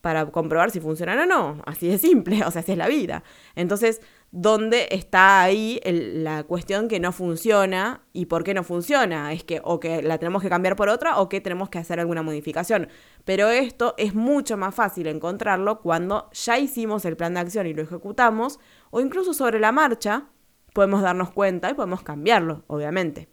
para 0.00 0.26
comprobar 0.26 0.70
si 0.70 0.80
funcionan 0.80 1.18
o 1.20 1.26
no. 1.26 1.62
Así 1.66 1.88
de 1.88 1.98
simple, 1.98 2.42
o 2.46 2.50
sea, 2.50 2.60
así 2.60 2.72
es 2.72 2.78
la 2.78 2.88
vida. 2.88 3.24
Entonces, 3.56 4.00
¿dónde 4.30 4.88
está 4.90 5.42
ahí 5.42 5.80
la 5.84 6.44
cuestión 6.44 6.88
que 6.88 7.00
no 7.00 7.12
funciona 7.12 8.02
y 8.12 8.26
por 8.26 8.44
qué 8.44 8.54
no 8.54 8.64
funciona? 8.64 9.32
Es 9.32 9.44
que 9.44 9.60
o 9.64 9.80
que 9.80 10.02
la 10.02 10.18
tenemos 10.18 10.42
que 10.42 10.48
cambiar 10.48 10.76
por 10.76 10.88
otra 10.88 11.18
o 11.18 11.28
que 11.28 11.40
tenemos 11.40 11.68
que 11.68 11.78
hacer 11.78 12.00
alguna 12.00 12.22
modificación. 12.22 12.88
Pero 13.24 13.48
esto 13.48 13.94
es 13.98 14.14
mucho 14.14 14.56
más 14.56 14.74
fácil 14.74 15.06
encontrarlo 15.06 15.80
cuando 15.80 16.30
ya 16.32 16.58
hicimos 16.58 17.04
el 17.04 17.16
plan 17.16 17.34
de 17.34 17.40
acción 17.40 17.66
y 17.66 17.74
lo 17.74 17.82
ejecutamos 17.82 18.58
o 18.90 19.00
incluso 19.00 19.34
sobre 19.34 19.60
la 19.60 19.72
marcha 19.72 20.28
podemos 20.72 21.02
darnos 21.02 21.30
cuenta 21.30 21.70
y 21.70 21.74
podemos 21.74 22.02
cambiarlo, 22.02 22.64
obviamente 22.68 23.28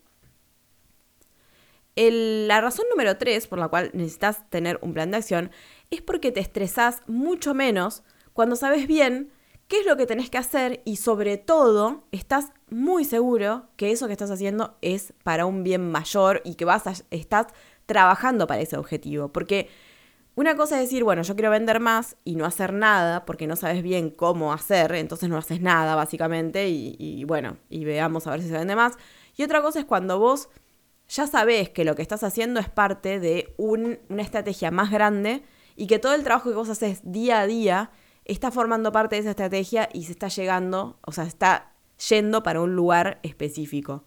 la 1.96 2.60
razón 2.60 2.86
número 2.90 3.18
tres 3.18 3.48
por 3.48 3.60
la 3.60 3.70
cual 3.70 3.90
necesitas 3.94 4.50
tener 4.50 4.80
un 4.82 4.94
plan 4.94 5.12
de 5.12 5.18
acción 5.18 5.52
es 5.92 6.02
porque 6.02 6.32
te 6.32 6.42
estresás 6.42 7.02
mucho 7.08 7.54
menos 7.54 8.04
cuando 8.34 8.56
sabes 8.56 8.88
bien 8.88 9.32
qué 9.68 9.80
es 9.80 9.86
lo 9.86 9.98
que 9.98 10.06
tenés 10.06 10.30
que 10.30 10.38
hacer 10.38 10.82
y 10.86 10.98
sobre 10.98 11.38
todo 11.38 12.04
estás 12.12 12.52
muy 12.70 13.06
seguro 13.06 13.70
que 13.78 13.92
eso 13.92 14.08
que 14.08 14.14
estás 14.14 14.32
haciendo 14.32 14.78
es 14.82 15.14
para 15.24 15.46
un 15.46 15.64
bien 15.64 15.92
mayor 15.92 16.42
y 16.46 16.56
que 16.56 16.66
vas 16.66 16.88
a, 16.88 16.94
estás 17.12 17.48
trabajando 17.86 18.48
para 18.48 18.62
ese 18.62 18.78
objetivo. 18.78 19.30
Porque 19.30 19.70
una 20.36 20.56
cosa 20.56 20.76
es 20.76 20.90
decir, 20.90 21.04
bueno, 21.04 21.22
yo 21.24 21.36
quiero 21.36 21.50
vender 21.50 21.80
más 21.80 22.18
y 22.24 22.36
no 22.36 22.46
hacer 22.46 22.74
nada 22.74 23.26
porque 23.26 23.48
no 23.48 23.56
sabes 23.56 23.82
bien 23.82 24.10
cómo 24.10 24.54
hacer, 24.54 24.94
entonces 24.96 25.30
no 25.30 25.38
haces 25.38 25.62
nada 25.62 25.96
básicamente 25.96 26.68
y, 26.68 27.24
bueno, 27.24 27.58
y 27.70 27.86
veamos 27.86 28.28
a 28.28 28.32
ver 28.32 28.42
si 28.42 28.50
se 28.50 28.54
vende 28.54 28.76
más. 28.76 28.94
Y 29.36 29.44
otra 29.44 29.62
cosa 29.62 29.80
es 29.80 29.86
cuando 29.86 30.20
vos 30.20 30.50
ya 31.08 31.28
sabes 31.28 31.70
que 31.70 31.86
lo 31.86 31.96
que 31.96 32.02
estás 32.02 32.24
haciendo 32.24 32.60
es 32.60 32.70
parte 32.70 33.20
de 33.20 33.54
una 33.58 34.22
estrategia 34.22 34.72
más 34.72 34.92
grande 34.92 35.44
y 35.76 35.88
que 35.88 36.00
todo 36.00 36.14
el 36.16 36.24
trabajo 36.24 36.50
que 36.50 36.56
vos 36.56 36.70
haces 36.70 37.02
día 37.04 37.42
a 37.42 37.48
día 37.48 37.92
está 38.26 38.52
formando 38.52 38.92
parte 38.92 39.16
de 39.16 39.22
esa 39.22 39.30
estrategia 39.32 39.90
y 39.94 40.04
se 40.04 40.12
está 40.12 40.28
llegando, 40.28 41.00
o 41.06 41.12
sea, 41.12 41.24
está 41.24 41.74
yendo 42.10 42.44
para 42.44 42.62
un 42.62 42.76
lugar 42.76 43.20
específico. 43.24 44.04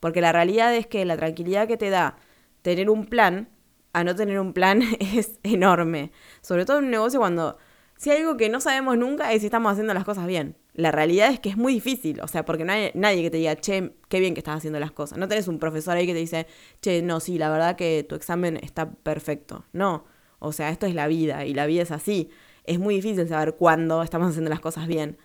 Porque 0.00 0.20
la 0.20 0.32
realidad 0.32 0.74
es 0.74 0.86
que 0.86 1.04
la 1.04 1.16
tranquilidad 1.16 1.68
que 1.68 1.76
te 1.76 1.90
da 1.90 2.16
tener 2.62 2.90
un 2.90 3.06
plan 3.06 3.48
a 3.92 4.04
no 4.04 4.14
tener 4.16 4.40
un 4.40 4.52
plan 4.52 4.82
es 5.00 5.38
enorme. 5.42 6.12
Sobre 6.40 6.64
todo 6.64 6.78
en 6.78 6.84
un 6.84 6.90
negocio 6.90 7.20
cuando 7.20 7.56
si 7.96 8.10
hay 8.10 8.22
algo 8.22 8.36
que 8.36 8.48
no 8.48 8.60
sabemos 8.60 8.98
nunca 8.98 9.32
es 9.32 9.42
si 9.42 9.46
estamos 9.46 9.70
haciendo 9.70 9.94
las 9.94 10.04
cosas 10.04 10.26
bien. 10.26 10.56
La 10.74 10.90
realidad 10.90 11.30
es 11.30 11.38
que 11.38 11.50
es 11.50 11.56
muy 11.56 11.74
difícil, 11.74 12.20
o 12.20 12.26
sea, 12.26 12.44
porque 12.44 12.64
no 12.64 12.72
hay 12.72 12.90
nadie 12.94 13.22
que 13.22 13.30
te 13.30 13.36
diga, 13.36 13.54
che, 13.54 13.94
qué 14.08 14.18
bien 14.18 14.34
que 14.34 14.40
estás 14.40 14.56
haciendo 14.56 14.80
las 14.80 14.90
cosas. 14.90 15.18
No 15.18 15.28
tenés 15.28 15.46
un 15.46 15.60
profesor 15.60 15.96
ahí 15.96 16.06
que 16.06 16.14
te 16.14 16.18
dice, 16.18 16.46
che, 16.80 17.00
no, 17.02 17.20
sí, 17.20 17.38
la 17.38 17.48
verdad 17.50 17.76
que 17.76 18.04
tu 18.08 18.16
examen 18.16 18.56
está 18.56 18.90
perfecto. 18.90 19.66
No, 19.72 20.04
o 20.40 20.50
sea, 20.50 20.70
esto 20.70 20.86
es 20.86 20.94
la 20.96 21.06
vida 21.06 21.44
y 21.44 21.54
la 21.54 21.66
vida 21.66 21.82
es 21.82 21.92
así. 21.92 22.30
Es 22.64 22.78
muy 22.78 22.96
difícil 22.96 23.28
saber 23.28 23.54
cuándo 23.54 24.02
estamos 24.02 24.30
haciendo 24.30 24.50
las 24.50 24.60
cosas 24.60 24.86
bien. 24.86 25.18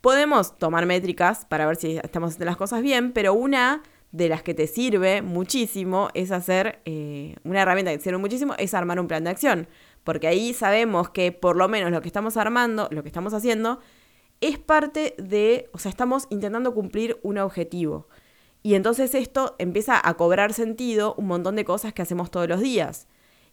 Podemos 0.00 0.58
tomar 0.58 0.86
métricas 0.86 1.44
para 1.44 1.66
ver 1.66 1.76
si 1.76 1.98
estamos 1.98 2.30
haciendo 2.30 2.46
las 2.46 2.56
cosas 2.56 2.82
bien, 2.82 3.12
pero 3.12 3.34
una 3.34 3.82
de 4.12 4.28
las 4.28 4.42
que 4.42 4.54
te 4.54 4.66
sirve 4.66 5.22
muchísimo 5.22 6.08
es 6.14 6.30
hacer, 6.30 6.80
eh, 6.84 7.36
una 7.44 7.62
herramienta 7.62 7.92
que 7.92 7.98
te 7.98 8.04
sirve 8.04 8.18
muchísimo 8.18 8.54
es 8.58 8.74
armar 8.74 8.98
un 8.98 9.08
plan 9.08 9.24
de 9.24 9.30
acción 9.30 9.68
porque 10.04 10.28
ahí 10.28 10.54
sabemos 10.54 11.10
que 11.10 11.32
por 11.32 11.56
lo 11.56 11.68
menos 11.68 11.90
lo 11.90 12.00
que 12.00 12.08
estamos 12.08 12.36
armando, 12.36 12.88
lo 12.90 13.02
que 13.02 13.08
estamos 13.08 13.34
haciendo, 13.34 13.80
es 14.40 14.58
parte 14.58 15.14
de, 15.18 15.68
o 15.72 15.78
sea, 15.78 15.90
estamos 15.90 16.26
intentando 16.30 16.74
cumplir 16.74 17.18
un 17.22 17.38
objetivo. 17.38 18.08
Y 18.62 18.74
entonces 18.74 19.14
esto 19.14 19.56
empieza 19.58 20.00
a 20.02 20.14
cobrar 20.14 20.52
sentido 20.52 21.14
un 21.16 21.26
montón 21.26 21.56
de 21.56 21.64
cosas 21.64 21.92
que 21.92 22.02
hacemos 22.02 22.30
todos 22.30 22.48
los 22.48 22.60
días. 22.60 23.06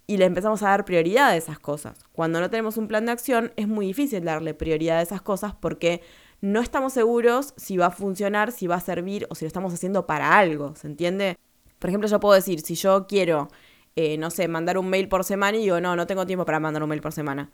Y 0.08 0.18
le 0.18 0.26
empezamos 0.26 0.64
a 0.64 0.70
dar 0.70 0.86
prioridad 0.86 1.30
a 1.30 1.38
esas 1.38 1.60
cosas. 1.60 2.00
Cuando 2.14 2.40
no 2.40 2.50
tenemos 2.50 2.78
un 2.78 2.88
plan 2.88 3.06
de 3.06 3.12
acción 3.12 3.52
es 3.58 3.68
muy 3.68 3.88
difícil 3.88 4.24
darle 4.24 4.54
prioridad 4.54 5.00
a 5.00 5.02
esas 5.02 5.22
cosas 5.22 5.54
porque 5.54 6.02
no 6.40 6.62
estamos 6.62 6.94
seguros 6.94 7.54
si 7.58 7.78
va 7.78 7.88
a 7.88 7.92
funcionar, 7.92 8.52
si 8.52 8.68
va 8.68 8.76
a 8.76 8.80
servir 8.80 9.28
o 9.30 9.36
si 9.36 9.44
lo 9.46 9.48
estamos 9.48 9.74
haciendo 9.74 10.08
para 10.08 10.38
algo, 10.38 10.76
¿se 10.76 10.88
entiende? 10.88 11.38
Por 11.78 11.90
ejemplo, 11.90 12.08
yo 12.10 12.20
puedo 12.20 12.36
decir, 12.36 12.62
si 12.62 12.76
yo 12.76 13.06
quiero 13.06 13.50
eh, 13.98 14.16
no 14.20 14.30
sé, 14.30 14.48
mandar 14.48 14.78
un 14.78 14.92
mail 14.92 15.10
por 15.10 15.24
semana 15.24 15.58
y 15.58 15.62
digo, 15.62 15.82
no, 15.82 15.96
no 15.96 16.06
tengo 16.06 16.28
tiempo 16.28 16.46
para 16.46 16.60
mandar 16.60 16.84
un 16.84 16.90
mail 16.90 17.02
por 17.02 17.14
semana. 17.14 17.50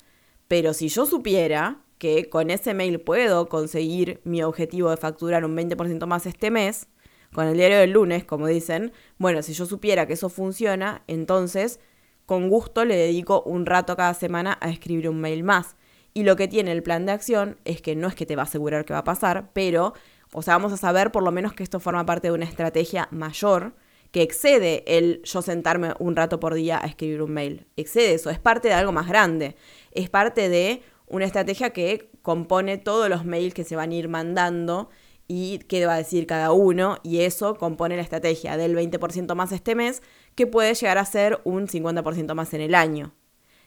Pero 0.49 0.73
si 0.73 0.89
yo 0.89 1.05
supiera 1.05 1.79
que 1.97 2.29
con 2.29 2.49
ese 2.49 2.73
mail 2.73 2.99
puedo 2.99 3.47
conseguir 3.47 4.19
mi 4.25 4.43
objetivo 4.43 4.89
de 4.89 4.97
facturar 4.97 5.45
un 5.45 5.55
20% 5.55 6.05
más 6.05 6.25
este 6.25 6.51
mes, 6.51 6.89
con 7.31 7.47
el 7.47 7.55
diario 7.55 7.77
del 7.77 7.91
lunes, 7.91 8.25
como 8.25 8.47
dicen, 8.47 8.91
bueno, 9.17 9.41
si 9.41 9.53
yo 9.53 9.65
supiera 9.65 10.05
que 10.05 10.13
eso 10.13 10.27
funciona, 10.27 11.03
entonces 11.07 11.79
con 12.25 12.49
gusto 12.49 12.85
le 12.85 12.95
dedico 12.95 13.43
un 13.43 13.65
rato 13.65 13.95
cada 13.95 14.13
semana 14.13 14.57
a 14.61 14.69
escribir 14.69 15.09
un 15.09 15.19
mail 15.19 15.43
más. 15.43 15.75
Y 16.13 16.23
lo 16.23 16.35
que 16.35 16.47
tiene 16.47 16.71
el 16.71 16.83
plan 16.83 17.05
de 17.05 17.11
acción 17.11 17.57
es 17.65 17.81
que 17.81 17.95
no 17.95 18.07
es 18.07 18.15
que 18.15 18.25
te 18.25 18.35
va 18.35 18.43
a 18.43 18.45
asegurar 18.45 18.85
que 18.85 18.93
va 18.93 18.99
a 18.99 19.03
pasar, 19.03 19.49
pero, 19.53 19.93
o 20.31 20.41
sea, 20.41 20.55
vamos 20.55 20.71
a 20.71 20.77
saber 20.77 21.11
por 21.11 21.23
lo 21.23 21.31
menos 21.31 21.53
que 21.53 21.63
esto 21.63 21.79
forma 21.79 22.05
parte 22.05 22.27
de 22.27 22.33
una 22.33 22.45
estrategia 22.45 23.07
mayor 23.11 23.75
que 24.11 24.21
excede 24.21 24.83
el 24.85 25.21
yo 25.23 25.41
sentarme 25.41 25.93
un 25.97 26.15
rato 26.15 26.39
por 26.39 26.53
día 26.53 26.79
a 26.81 26.85
escribir 26.85 27.23
un 27.23 27.31
mail. 27.31 27.65
Excede 27.77 28.13
eso, 28.13 28.29
es 28.29 28.37
parte 28.37 28.67
de 28.67 28.75
algo 28.75 28.91
más 28.91 29.07
grande. 29.07 29.55
Es 29.91 30.09
parte 30.09 30.49
de 30.49 30.83
una 31.07 31.25
estrategia 31.25 31.71
que 31.71 32.11
compone 32.21 32.77
todos 32.77 33.09
los 33.09 33.25
mails 33.25 33.55
que 33.55 33.63
se 33.63 33.75
van 33.75 33.89
a 33.89 33.95
ir 33.95 34.09
mandando 34.09 34.89
y 35.27 35.59
qué 35.67 35.85
va 35.85 35.95
a 35.95 35.97
decir 35.97 36.27
cada 36.27 36.51
uno, 36.51 36.97
y 37.01 37.21
eso 37.21 37.55
compone 37.55 37.95
la 37.95 38.01
estrategia 38.01 38.57
del 38.57 38.75
20% 38.75 39.33
más 39.35 39.51
este 39.51 39.73
mes, 39.73 40.03
que 40.35 40.47
puede 40.47 40.73
llegar 40.73 40.97
a 40.97 41.05
ser 41.05 41.39
un 41.43 41.67
50% 41.67 42.33
más 42.33 42.53
en 42.53 42.61
el 42.61 42.75
año. 42.75 43.13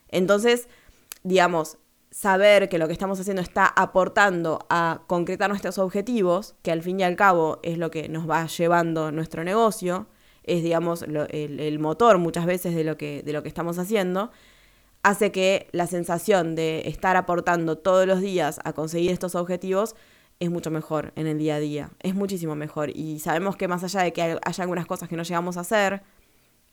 Entonces, 0.08 0.68
digamos, 1.22 1.78
saber 2.10 2.68
que 2.68 2.78
lo 2.78 2.86
que 2.86 2.92
estamos 2.92 3.20
haciendo 3.20 3.42
está 3.42 3.66
aportando 3.66 4.66
a 4.70 5.02
concretar 5.06 5.50
nuestros 5.50 5.78
objetivos, 5.78 6.54
que 6.62 6.72
al 6.72 6.82
fin 6.82 7.00
y 7.00 7.02
al 7.02 7.16
cabo 7.16 7.60
es 7.62 7.78
lo 7.78 7.90
que 7.90 8.08
nos 8.08 8.28
va 8.28 8.46
llevando 8.46 9.12
nuestro 9.12 9.44
negocio, 9.44 10.06
es, 10.44 10.62
digamos, 10.62 11.02
el, 11.02 11.78
motor 11.78 12.18
muchas 12.18 12.46
veces 12.46 12.74
de 12.74 12.84
lo, 12.84 12.96
que, 12.96 13.22
de 13.22 13.32
lo 13.32 13.42
que 13.42 13.48
estamos 13.48 13.78
haciendo, 13.78 14.30
hace 15.02 15.32
que 15.32 15.68
la 15.72 15.86
sensación 15.86 16.54
de 16.54 16.82
estar 16.86 17.16
aportando 17.16 17.76
todos 17.76 18.06
los 18.06 18.20
días 18.20 18.60
a 18.64 18.72
conseguir 18.72 19.10
estos 19.10 19.34
objetivos 19.34 19.96
es 20.38 20.50
mucho 20.50 20.70
mejor 20.70 21.12
en 21.16 21.26
el 21.26 21.38
día 21.38 21.56
a 21.56 21.60
día, 21.60 21.90
es 22.00 22.14
muchísimo 22.14 22.54
mejor. 22.54 22.90
Y 22.96 23.18
sabemos 23.18 23.56
que 23.56 23.68
más 23.68 23.82
allá 23.84 24.02
de 24.02 24.12
que 24.12 24.22
haya 24.22 24.62
algunas 24.62 24.86
cosas 24.86 25.08
que 25.08 25.16
no 25.16 25.22
llegamos 25.22 25.56
a 25.56 25.60
hacer 25.60 26.02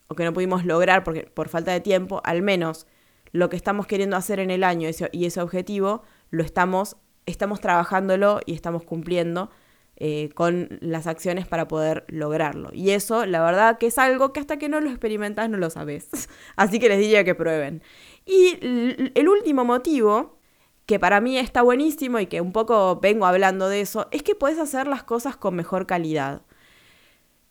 o 0.07 0.15
que 0.15 0.23
no 0.23 0.33
pudimos 0.33 0.65
lograr 0.65 1.03
porque, 1.03 1.23
por 1.23 1.49
falta 1.49 1.71
de 1.71 1.79
tiempo, 1.79 2.21
al 2.23 2.41
menos 2.41 2.87
lo 3.31 3.49
que 3.49 3.55
estamos 3.55 3.87
queriendo 3.87 4.15
hacer 4.15 4.39
en 4.39 4.51
el 4.51 4.63
año 4.63 4.89
y 5.11 5.25
ese 5.25 5.41
objetivo 5.41 6.03
lo 6.29 6.43
estamos, 6.43 6.97
estamos 7.25 7.61
trabajándolo 7.61 8.39
y 8.45 8.53
estamos 8.53 8.83
cumpliendo 8.83 9.49
eh, 9.97 10.29
con 10.33 10.79
las 10.81 11.05
acciones 11.05 11.47
para 11.47 11.67
poder 11.67 12.03
lograrlo. 12.07 12.71
Y 12.73 12.89
eso, 12.89 13.27
la 13.27 13.43
verdad, 13.43 13.77
que 13.77 13.85
es 13.87 13.99
algo 13.99 14.33
que 14.33 14.39
hasta 14.39 14.57
que 14.57 14.67
no 14.67 14.81
lo 14.81 14.89
experimentas 14.89 15.49
no 15.49 15.57
lo 15.57 15.69
sabes. 15.69 16.09
Así 16.55 16.79
que 16.79 16.89
les 16.89 16.99
diría 16.99 17.23
que 17.23 17.35
prueben. 17.35 17.83
Y 18.25 18.57
el 18.61 19.29
último 19.29 19.65
motivo, 19.65 20.39
que 20.87 20.99
para 20.99 21.21
mí 21.21 21.37
está 21.37 21.61
buenísimo 21.61 22.19
y 22.19 22.25
que 22.25 22.41
un 22.41 22.51
poco 22.51 22.99
vengo 23.01 23.27
hablando 23.27 23.69
de 23.69 23.81
eso, 23.81 24.07
es 24.11 24.23
que 24.23 24.33
puedes 24.33 24.57
hacer 24.57 24.87
las 24.87 25.03
cosas 25.03 25.37
con 25.37 25.55
mejor 25.55 25.85
calidad. 25.85 26.41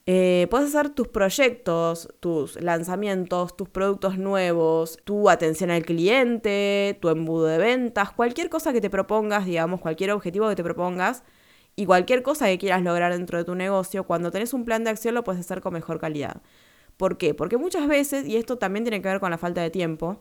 Eh, 0.06 0.49
puedes 0.50 0.75
hacer 0.75 0.90
tus 0.90 1.09
proyectos, 1.09 2.09
tus 2.18 2.61
lanzamientos, 2.61 3.56
tus 3.56 3.68
productos 3.68 4.18
nuevos, 4.18 4.99
tu 5.04 5.30
atención 5.30 5.71
al 5.71 5.85
cliente, 5.85 6.99
tu 7.00 7.09
embudo 7.09 7.47
de 7.47 7.59
ventas, 7.59 8.11
cualquier 8.11 8.50
cosa 8.50 8.73
que 8.73 8.80
te 8.80 8.90
propongas, 8.90 9.47
digamos, 9.47 9.80
cualquier 9.80 10.11
objetivo 10.11 10.49
que 10.49 10.56
te 10.56 10.64
propongas, 10.64 11.23
y 11.76 11.87
cualquier 11.87 12.23
cosa 12.23 12.47
que 12.47 12.59
quieras 12.59 12.82
lograr 12.82 13.12
dentro 13.12 13.38
de 13.38 13.44
tu 13.44 13.54
negocio, 13.54 14.04
cuando 14.04 14.30
tenés 14.30 14.52
un 14.52 14.64
plan 14.64 14.85
de 14.85 14.90
acción 14.90 15.14
lo 15.14 15.25
puedes 15.25 15.40
hacer 15.40 15.61
con 15.61 15.73
mejor 15.73 16.00
calidad. 16.00 16.42
¿Por 16.97 17.16
qué? 17.16 17.32
Porque 17.35 17.56
muchas 17.56 17.88
veces, 17.88 18.26
y 18.26 18.37
esto 18.37 18.59
también 18.59 18.85
tiene 18.85 19.00
que 19.00 19.09
ver 19.09 19.21
con 19.21 19.30
la 19.30 19.38
falta 19.38 19.62
de 19.62 19.71
tiempo, 19.71 20.21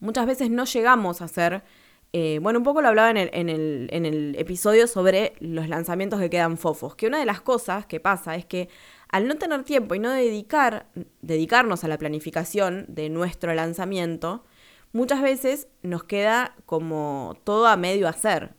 muchas 0.00 0.26
veces 0.26 0.50
no 0.50 0.64
llegamos 0.64 1.20
a 1.20 1.26
hacer, 1.26 1.62
eh, 2.12 2.40
bueno, 2.42 2.58
un 2.58 2.64
poco 2.64 2.82
lo 2.82 2.88
hablaba 2.88 3.10
en 3.10 3.16
el, 3.16 3.30
en, 3.32 3.48
el, 3.48 3.88
en 3.92 4.04
el 4.04 4.34
episodio 4.36 4.86
sobre 4.86 5.34
los 5.38 5.68
lanzamientos 5.68 6.18
que 6.18 6.30
quedan 6.30 6.58
fofos, 6.58 6.96
que 6.96 7.06
una 7.06 7.18
de 7.20 7.26
las 7.26 7.40
cosas 7.40 7.86
que 7.86 8.00
pasa 8.00 8.34
es 8.34 8.44
que 8.44 8.68
al 9.08 9.28
no 9.28 9.36
tener 9.36 9.62
tiempo 9.64 9.94
y 9.94 9.98
no 10.00 10.10
dedicar, 10.10 10.86
dedicarnos 11.22 11.84
a 11.84 11.88
la 11.88 11.98
planificación 11.98 12.86
de 12.88 13.08
nuestro 13.10 13.54
lanzamiento, 13.54 14.44
muchas 14.92 15.22
veces 15.22 15.68
nos 15.82 16.04
queda 16.04 16.56
como 16.66 17.36
todo 17.44 17.66
a 17.66 17.76
medio 17.76 18.08
hacer 18.08 18.54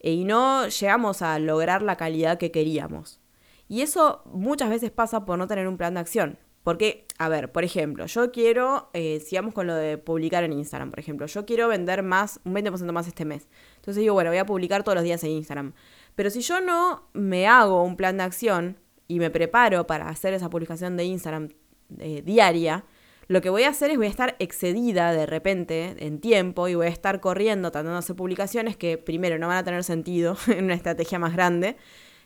y 0.00 0.24
no 0.24 0.68
llegamos 0.68 1.22
a 1.22 1.38
lograr 1.38 1.82
la 1.82 1.96
calidad 1.96 2.38
que 2.38 2.50
queríamos. 2.50 3.20
Y 3.68 3.80
eso 3.80 4.22
muchas 4.26 4.68
veces 4.68 4.90
pasa 4.90 5.24
por 5.24 5.38
no 5.38 5.46
tener 5.46 5.68
un 5.68 5.78
plan 5.78 5.94
de 5.94 6.00
acción. 6.00 6.38
Porque, 6.64 7.06
a 7.18 7.28
ver, 7.28 7.52
por 7.52 7.62
ejemplo, 7.62 8.06
yo 8.06 8.32
quiero, 8.32 8.88
eh, 8.94 9.20
sigamos 9.20 9.52
con 9.52 9.66
lo 9.66 9.74
de 9.74 9.98
publicar 9.98 10.44
en 10.44 10.52
Instagram, 10.54 10.90
por 10.90 10.98
ejemplo, 10.98 11.26
yo 11.26 11.44
quiero 11.44 11.68
vender 11.68 12.02
más, 12.02 12.40
un 12.44 12.54
20% 12.54 12.90
más 12.90 13.06
este 13.06 13.26
mes. 13.26 13.46
Entonces 13.76 14.00
digo, 14.00 14.14
bueno, 14.14 14.30
voy 14.30 14.38
a 14.38 14.46
publicar 14.46 14.82
todos 14.82 14.96
los 14.96 15.04
días 15.04 15.22
en 15.24 15.30
Instagram. 15.30 15.74
Pero 16.14 16.30
si 16.30 16.40
yo 16.40 16.62
no 16.62 17.06
me 17.12 17.46
hago 17.46 17.82
un 17.82 17.96
plan 17.96 18.16
de 18.16 18.22
acción 18.22 18.78
y 19.06 19.18
me 19.18 19.30
preparo 19.30 19.86
para 19.86 20.08
hacer 20.08 20.32
esa 20.32 20.48
publicación 20.48 20.96
de 20.96 21.04
Instagram 21.04 21.50
eh, 21.98 22.22
diaria, 22.24 22.86
lo 23.28 23.42
que 23.42 23.50
voy 23.50 23.64
a 23.64 23.68
hacer 23.68 23.90
es 23.90 23.98
voy 23.98 24.06
a 24.06 24.10
estar 24.10 24.34
excedida 24.38 25.12
de 25.12 25.26
repente 25.26 25.96
en 25.98 26.18
tiempo 26.18 26.66
y 26.68 26.74
voy 26.74 26.86
a 26.86 26.90
estar 26.90 27.20
corriendo 27.20 27.70
tratando 27.72 27.92
de 27.92 27.98
hacer 27.98 28.16
publicaciones 28.16 28.78
que 28.78 28.96
primero 28.96 29.38
no 29.38 29.48
van 29.48 29.58
a 29.58 29.64
tener 29.64 29.84
sentido 29.84 30.38
en 30.46 30.64
una 30.64 30.74
estrategia 30.74 31.18
más 31.18 31.34
grande, 31.34 31.76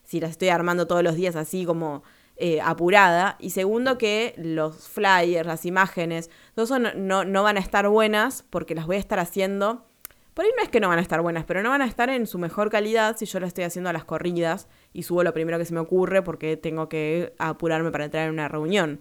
si 0.04 0.20
las 0.20 0.30
estoy 0.30 0.50
armando 0.50 0.86
todos 0.86 1.02
los 1.02 1.16
días 1.16 1.34
así 1.34 1.64
como 1.64 2.04
eh, 2.40 2.60
apurada. 2.60 3.36
Y 3.40 3.50
segundo, 3.50 3.98
que 3.98 4.34
los 4.36 4.88
flyers, 4.88 5.46
las 5.46 5.66
imágenes, 5.66 6.30
todo 6.54 6.66
eso 6.66 6.78
no, 6.78 7.24
no, 7.24 7.42
van 7.42 7.56
a 7.56 7.60
estar 7.60 7.88
buenas 7.88 8.44
porque 8.48 8.74
las 8.76 8.86
voy 8.86 8.96
a 8.96 9.00
estar 9.00 9.18
haciendo. 9.18 9.86
Por 10.34 10.44
ahí 10.44 10.52
no 10.56 10.62
es 10.62 10.68
que 10.68 10.78
no 10.78 10.88
van 10.88 11.00
a 11.00 11.02
estar 11.02 11.20
buenas, 11.20 11.44
pero 11.44 11.62
no 11.62 11.70
van 11.70 11.82
a 11.82 11.86
estar 11.86 12.08
en 12.10 12.28
su 12.28 12.38
mejor 12.38 12.70
calidad 12.70 13.16
si 13.16 13.26
yo 13.26 13.40
lo 13.40 13.46
estoy 13.46 13.64
haciendo 13.64 13.90
a 13.90 13.92
las 13.92 14.04
corridas 14.04 14.68
y 14.92 15.02
subo 15.02 15.24
lo 15.24 15.32
primero 15.32 15.58
que 15.58 15.64
se 15.64 15.74
me 15.74 15.80
ocurre 15.80 16.22
porque 16.22 16.56
tengo 16.56 16.88
que 16.88 17.34
apurarme 17.38 17.90
para 17.90 18.04
entrar 18.04 18.28
en 18.28 18.34
una 18.34 18.46
reunión. 18.46 19.00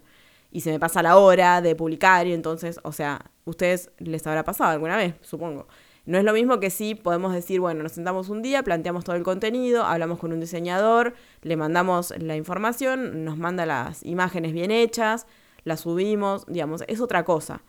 Y 0.50 0.62
se 0.62 0.72
me 0.72 0.80
pasa 0.80 1.00
la 1.02 1.16
hora 1.16 1.60
de 1.60 1.76
publicar 1.76 2.26
y 2.26 2.32
entonces, 2.32 2.80
o 2.82 2.90
sea, 2.90 3.30
ustedes 3.44 3.92
les 3.98 4.26
habrá 4.26 4.42
pasado 4.42 4.72
alguna 4.72 4.96
vez, 4.96 5.14
supongo. 5.20 5.68
No 6.08 6.16
es 6.16 6.24
lo 6.24 6.32
mismo 6.32 6.58
que 6.58 6.70
si 6.70 6.94
podemos 6.94 7.34
decir, 7.34 7.60
bueno, 7.60 7.82
nos 7.82 7.92
sentamos 7.92 8.30
un 8.30 8.40
día, 8.40 8.62
planteamos 8.62 9.04
todo 9.04 9.14
el 9.14 9.24
contenido, 9.24 9.84
hablamos 9.84 10.18
con 10.18 10.32
un 10.32 10.40
diseñador, 10.40 11.12
le 11.42 11.54
mandamos 11.54 12.14
la 12.16 12.34
información, 12.34 13.26
nos 13.26 13.36
manda 13.36 13.66
las 13.66 14.02
imágenes 14.06 14.54
bien 14.54 14.70
hechas, 14.70 15.26
las 15.64 15.80
subimos, 15.80 16.46
digamos, 16.46 16.82
es 16.88 17.02
otra 17.02 17.26
cosa. 17.26 17.62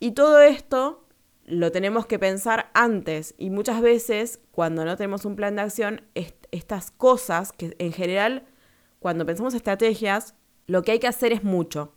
Y 0.00 0.10
todo 0.10 0.40
esto 0.40 1.06
lo 1.44 1.70
tenemos 1.70 2.06
que 2.06 2.18
pensar 2.18 2.72
antes 2.74 3.36
y 3.38 3.50
muchas 3.50 3.80
veces 3.80 4.40
cuando 4.50 4.84
no 4.84 4.96
tenemos 4.96 5.24
un 5.24 5.36
plan 5.36 5.54
de 5.54 5.62
acción, 5.62 6.02
estas 6.50 6.90
cosas 6.90 7.52
que 7.52 7.76
en 7.78 7.92
general, 7.92 8.48
cuando 8.98 9.24
pensamos 9.24 9.54
estrategias, 9.54 10.34
lo 10.66 10.82
que 10.82 10.90
hay 10.90 10.98
que 10.98 11.06
hacer 11.06 11.32
es 11.32 11.44
mucho. 11.44 11.92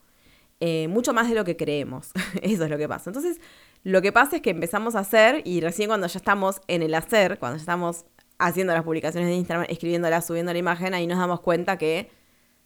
Eh, 0.59 0.87
mucho 0.87 1.13
más 1.13 1.29
de 1.29 1.35
lo 1.35 1.45
que 1.45 1.57
creemos. 1.57 2.11
Eso 2.43 2.65
es 2.65 2.69
lo 2.69 2.77
que 2.77 2.87
pasa. 2.87 3.09
Entonces, 3.09 3.39
lo 3.83 4.01
que 4.01 4.11
pasa 4.11 4.37
es 4.37 4.41
que 4.41 4.49
empezamos 4.49 4.95
a 4.95 4.99
hacer 4.99 5.41
y 5.45 5.61
recién 5.61 5.89
cuando 5.89 6.07
ya 6.07 6.17
estamos 6.17 6.61
en 6.67 6.81
el 6.81 6.93
hacer, 6.93 7.39
cuando 7.39 7.57
ya 7.57 7.61
estamos 7.61 8.05
haciendo 8.37 8.73
las 8.73 8.83
publicaciones 8.83 9.29
de 9.29 9.35
Instagram, 9.35 9.67
escribiéndolas, 9.69 10.25
subiendo 10.25 10.53
la 10.53 10.59
imagen, 10.59 10.93
ahí 10.93 11.07
nos 11.07 11.19
damos 11.19 11.41
cuenta 11.41 11.77
que 11.77 12.09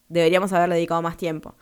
deberíamos 0.10 0.54
haberle 0.54 0.76
dedicado 0.76 1.02
más 1.02 1.18
tiempo. 1.18 1.56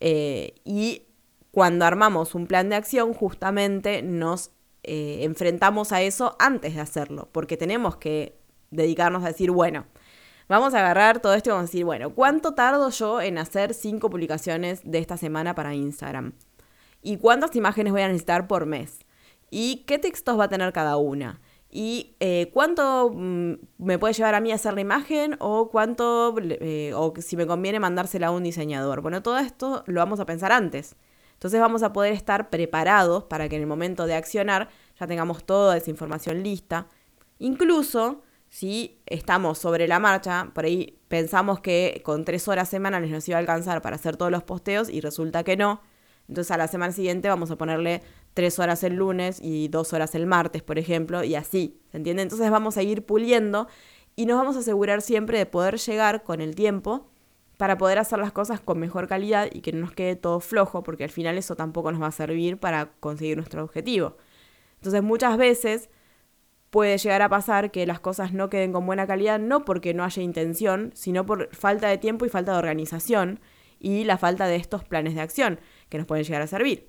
Eh, 0.00 0.54
y 0.64 1.06
cuando 1.50 1.84
armamos 1.84 2.34
un 2.34 2.46
plan 2.46 2.68
de 2.68 2.76
acción, 2.76 3.12
justamente 3.14 4.02
nos 4.02 4.50
eh, 4.82 5.18
enfrentamos 5.22 5.92
a 5.92 6.02
eso 6.02 6.36
antes 6.38 6.74
de 6.74 6.80
hacerlo, 6.80 7.28
porque 7.32 7.56
tenemos 7.56 7.96
que 7.96 8.38
dedicarnos 8.70 9.24
a 9.24 9.28
decir, 9.28 9.50
bueno, 9.50 9.86
Vamos 10.52 10.74
a 10.74 10.80
agarrar 10.80 11.20
todo 11.20 11.32
esto 11.32 11.48
y 11.48 11.52
vamos 11.52 11.62
a 11.62 11.68
decir, 11.68 11.84
bueno, 11.86 12.10
¿cuánto 12.10 12.52
tardo 12.52 12.90
yo 12.90 13.22
en 13.22 13.38
hacer 13.38 13.72
cinco 13.72 14.10
publicaciones 14.10 14.82
de 14.84 14.98
esta 14.98 15.16
semana 15.16 15.54
para 15.54 15.74
Instagram? 15.74 16.34
¿Y 17.02 17.16
cuántas 17.18 17.54
imágenes 17.56 17.92
voy 17.92 18.02
a 18.02 18.06
necesitar 18.06 18.46
por 18.46 18.64
mes? 18.64 19.00
¿Y 19.50 19.84
qué 19.86 19.98
textos 19.98 20.38
va 20.38 20.44
a 20.44 20.48
tener 20.48 20.72
cada 20.72 20.96
una? 20.96 21.40
¿Y 21.68 22.16
eh, 22.20 22.50
cuánto 22.52 23.10
mm, 23.12 23.54
me 23.78 23.98
puede 23.98 24.14
llevar 24.14 24.34
a 24.34 24.40
mí 24.40 24.52
a 24.52 24.54
hacer 24.54 24.74
la 24.74 24.82
imagen? 24.82 25.36
¿O 25.40 25.68
cuánto, 25.70 26.34
eh, 26.38 26.92
o 26.94 27.12
si 27.18 27.36
me 27.36 27.46
conviene 27.46 27.80
mandársela 27.80 28.28
a 28.28 28.30
un 28.30 28.44
diseñador? 28.44 29.00
Bueno, 29.00 29.22
todo 29.22 29.38
esto 29.38 29.82
lo 29.86 30.00
vamos 30.00 30.20
a 30.20 30.26
pensar 30.26 30.52
antes. 30.52 30.96
Entonces 31.34 31.60
vamos 31.60 31.82
a 31.82 31.92
poder 31.92 32.12
estar 32.12 32.50
preparados 32.50 33.24
para 33.24 33.48
que 33.48 33.56
en 33.56 33.62
el 33.62 33.66
momento 33.66 34.06
de 34.06 34.14
accionar 34.14 34.68
ya 35.00 35.06
tengamos 35.06 35.44
toda 35.44 35.76
esa 35.76 35.90
información 35.90 36.42
lista. 36.42 36.86
Incluso 37.38 38.22
si 38.48 39.00
estamos 39.06 39.58
sobre 39.58 39.88
la 39.88 39.98
marcha, 39.98 40.50
por 40.54 40.66
ahí 40.66 41.00
pensamos 41.08 41.60
que 41.60 42.02
con 42.04 42.24
tres 42.24 42.46
horas 42.48 42.68
semanales 42.68 43.10
nos 43.10 43.26
iba 43.28 43.38
a 43.38 43.40
alcanzar 43.40 43.82
para 43.82 43.96
hacer 43.96 44.16
todos 44.16 44.30
los 44.30 44.42
posteos 44.44 44.88
y 44.88 45.00
resulta 45.00 45.42
que 45.42 45.56
no. 45.56 45.80
Entonces 46.28 46.50
a 46.50 46.56
la 46.56 46.68
semana 46.68 46.92
siguiente 46.92 47.28
vamos 47.28 47.50
a 47.50 47.56
ponerle 47.56 48.02
tres 48.34 48.58
horas 48.58 48.82
el 48.84 48.94
lunes 48.94 49.38
y 49.42 49.68
dos 49.68 49.92
horas 49.92 50.14
el 50.14 50.26
martes, 50.26 50.62
por 50.62 50.78
ejemplo, 50.78 51.24
y 51.24 51.34
así, 51.34 51.80
¿se 51.90 51.98
entiende? 51.98 52.22
Entonces 52.22 52.50
vamos 52.50 52.76
a 52.76 52.82
ir 52.82 53.04
puliendo 53.04 53.68
y 54.16 54.26
nos 54.26 54.38
vamos 54.38 54.56
a 54.56 54.60
asegurar 54.60 55.02
siempre 55.02 55.38
de 55.38 55.46
poder 55.46 55.78
llegar 55.78 56.22
con 56.22 56.40
el 56.40 56.54
tiempo 56.54 57.08
para 57.56 57.78
poder 57.78 57.98
hacer 57.98 58.18
las 58.18 58.32
cosas 58.32 58.60
con 58.60 58.78
mejor 58.78 59.06
calidad 59.06 59.48
y 59.52 59.60
que 59.60 59.72
no 59.72 59.80
nos 59.80 59.92
quede 59.92 60.16
todo 60.16 60.40
flojo, 60.40 60.82
porque 60.82 61.04
al 61.04 61.10
final 61.10 61.38
eso 61.38 61.54
tampoco 61.54 61.92
nos 61.92 62.02
va 62.02 62.08
a 62.08 62.12
servir 62.12 62.58
para 62.58 62.92
conseguir 63.00 63.36
nuestro 63.36 63.62
objetivo. 63.62 64.16
Entonces 64.76 65.02
muchas 65.02 65.36
veces 65.36 65.88
puede 66.70 66.96
llegar 66.98 67.22
a 67.22 67.28
pasar 67.28 67.70
que 67.70 67.86
las 67.86 68.00
cosas 68.00 68.32
no 68.32 68.48
queden 68.48 68.72
con 68.72 68.86
buena 68.86 69.06
calidad, 69.06 69.38
no 69.38 69.64
porque 69.64 69.94
no 69.94 70.04
haya 70.04 70.22
intención, 70.22 70.90
sino 70.94 71.26
por 71.26 71.54
falta 71.54 71.88
de 71.88 71.98
tiempo 71.98 72.24
y 72.24 72.30
falta 72.30 72.52
de 72.52 72.58
organización 72.58 73.40
y 73.78 74.04
la 74.04 74.16
falta 74.16 74.46
de 74.46 74.56
estos 74.56 74.82
planes 74.84 75.14
de 75.14 75.20
acción 75.20 75.60
que 75.92 75.98
nos 75.98 76.06
pueden 76.06 76.24
llegar 76.24 76.40
a 76.40 76.46
servir. 76.46 76.86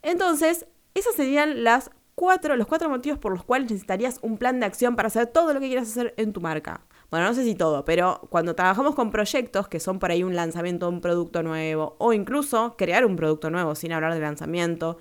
Entonces, 0.00 0.66
esos 0.94 1.14
serían 1.14 1.62
las 1.62 1.90
cuatro, 2.14 2.56
los 2.56 2.66
cuatro 2.66 2.88
motivos 2.88 3.18
por 3.18 3.32
los 3.32 3.44
cuales 3.44 3.70
necesitarías 3.70 4.18
un 4.22 4.38
plan 4.38 4.58
de 4.58 4.66
acción 4.66 4.96
para 4.96 5.08
hacer 5.08 5.26
todo 5.26 5.52
lo 5.52 5.60
que 5.60 5.68
quieras 5.68 5.88
hacer 5.88 6.14
en 6.16 6.32
tu 6.32 6.40
marca. 6.40 6.80
Bueno, 7.10 7.26
no 7.26 7.34
sé 7.34 7.44
si 7.44 7.54
todo, 7.54 7.84
pero 7.84 8.26
cuando 8.30 8.54
trabajamos 8.54 8.94
con 8.94 9.10
proyectos 9.10 9.68
que 9.68 9.80
son 9.80 9.98
por 9.98 10.10
ahí 10.10 10.22
un 10.22 10.34
lanzamiento 10.34 10.86
de 10.86 10.94
un 10.94 11.00
producto 11.02 11.42
nuevo 11.42 11.94
o 11.98 12.14
incluso 12.14 12.74
crear 12.78 13.04
un 13.04 13.16
producto 13.16 13.50
nuevo 13.50 13.74
sin 13.74 13.92
hablar 13.92 14.14
de 14.14 14.20
lanzamiento 14.20 14.96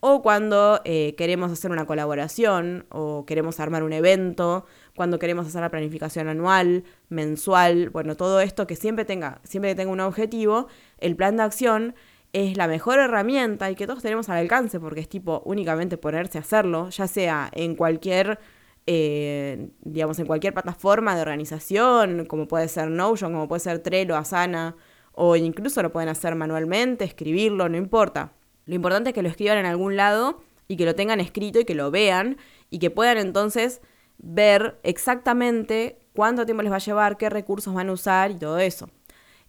o 0.00 0.22
cuando 0.22 0.80
eh, 0.84 1.14
queremos 1.16 1.50
hacer 1.50 1.70
una 1.72 1.86
colaboración 1.86 2.86
o 2.90 3.24
queremos 3.26 3.58
armar 3.58 3.82
un 3.82 3.92
evento, 3.92 4.66
cuando 4.94 5.18
queremos 5.18 5.46
hacer 5.46 5.60
la 5.62 5.70
planificación 5.70 6.28
anual, 6.28 6.84
mensual, 7.08 7.90
bueno, 7.90 8.16
todo 8.16 8.40
esto 8.40 8.66
que 8.66 8.76
siempre 8.76 9.04
tenga, 9.04 9.40
siempre 9.42 9.74
tenga 9.74 9.90
un 9.90 10.00
objetivo, 10.00 10.68
el 10.98 11.16
plan 11.16 11.36
de 11.36 11.42
acción 11.42 11.94
es 12.36 12.56
la 12.58 12.68
mejor 12.68 12.98
herramienta 12.98 13.70
y 13.70 13.74
que 13.74 13.86
todos 13.86 14.02
tenemos 14.02 14.28
al 14.28 14.36
alcance 14.36 14.78
porque 14.78 15.00
es 15.00 15.08
tipo 15.08 15.42
únicamente 15.46 15.96
ponerse 15.96 16.36
a 16.36 16.42
hacerlo, 16.42 16.90
ya 16.90 17.08
sea 17.08 17.50
en 17.52 17.74
cualquier 17.74 18.38
eh, 18.86 19.70
digamos, 19.80 20.18
en 20.18 20.26
cualquier 20.26 20.52
plataforma 20.52 21.16
de 21.16 21.22
organización, 21.22 22.26
como 22.26 22.46
puede 22.46 22.68
ser 22.68 22.88
Notion, 22.90 23.32
como 23.32 23.48
puede 23.48 23.60
ser 23.60 23.80
Trello, 23.80 24.16
Asana, 24.16 24.76
o 25.12 25.34
incluso 25.34 25.82
lo 25.82 25.90
pueden 25.90 26.08
hacer 26.08 26.34
manualmente, 26.36 27.04
escribirlo, 27.04 27.68
no 27.68 27.78
importa. 27.78 28.32
Lo 28.66 28.74
importante 28.74 29.10
es 29.10 29.14
que 29.14 29.22
lo 29.22 29.28
escriban 29.28 29.58
en 29.58 29.66
algún 29.66 29.96
lado 29.96 30.42
y 30.68 30.76
que 30.76 30.84
lo 30.84 30.94
tengan 30.94 31.20
escrito 31.20 31.58
y 31.58 31.64
que 31.64 31.74
lo 31.74 31.90
vean 31.90 32.36
y 32.70 32.78
que 32.78 32.90
puedan 32.90 33.18
entonces 33.18 33.80
ver 34.18 34.78
exactamente 34.82 35.98
cuánto 36.12 36.44
tiempo 36.44 36.62
les 36.62 36.70
va 36.70 36.76
a 36.76 36.80
llevar, 36.80 37.16
qué 37.16 37.30
recursos 37.30 37.74
van 37.74 37.88
a 37.88 37.92
usar 37.92 38.30
y 38.30 38.34
todo 38.36 38.58
eso. 38.58 38.88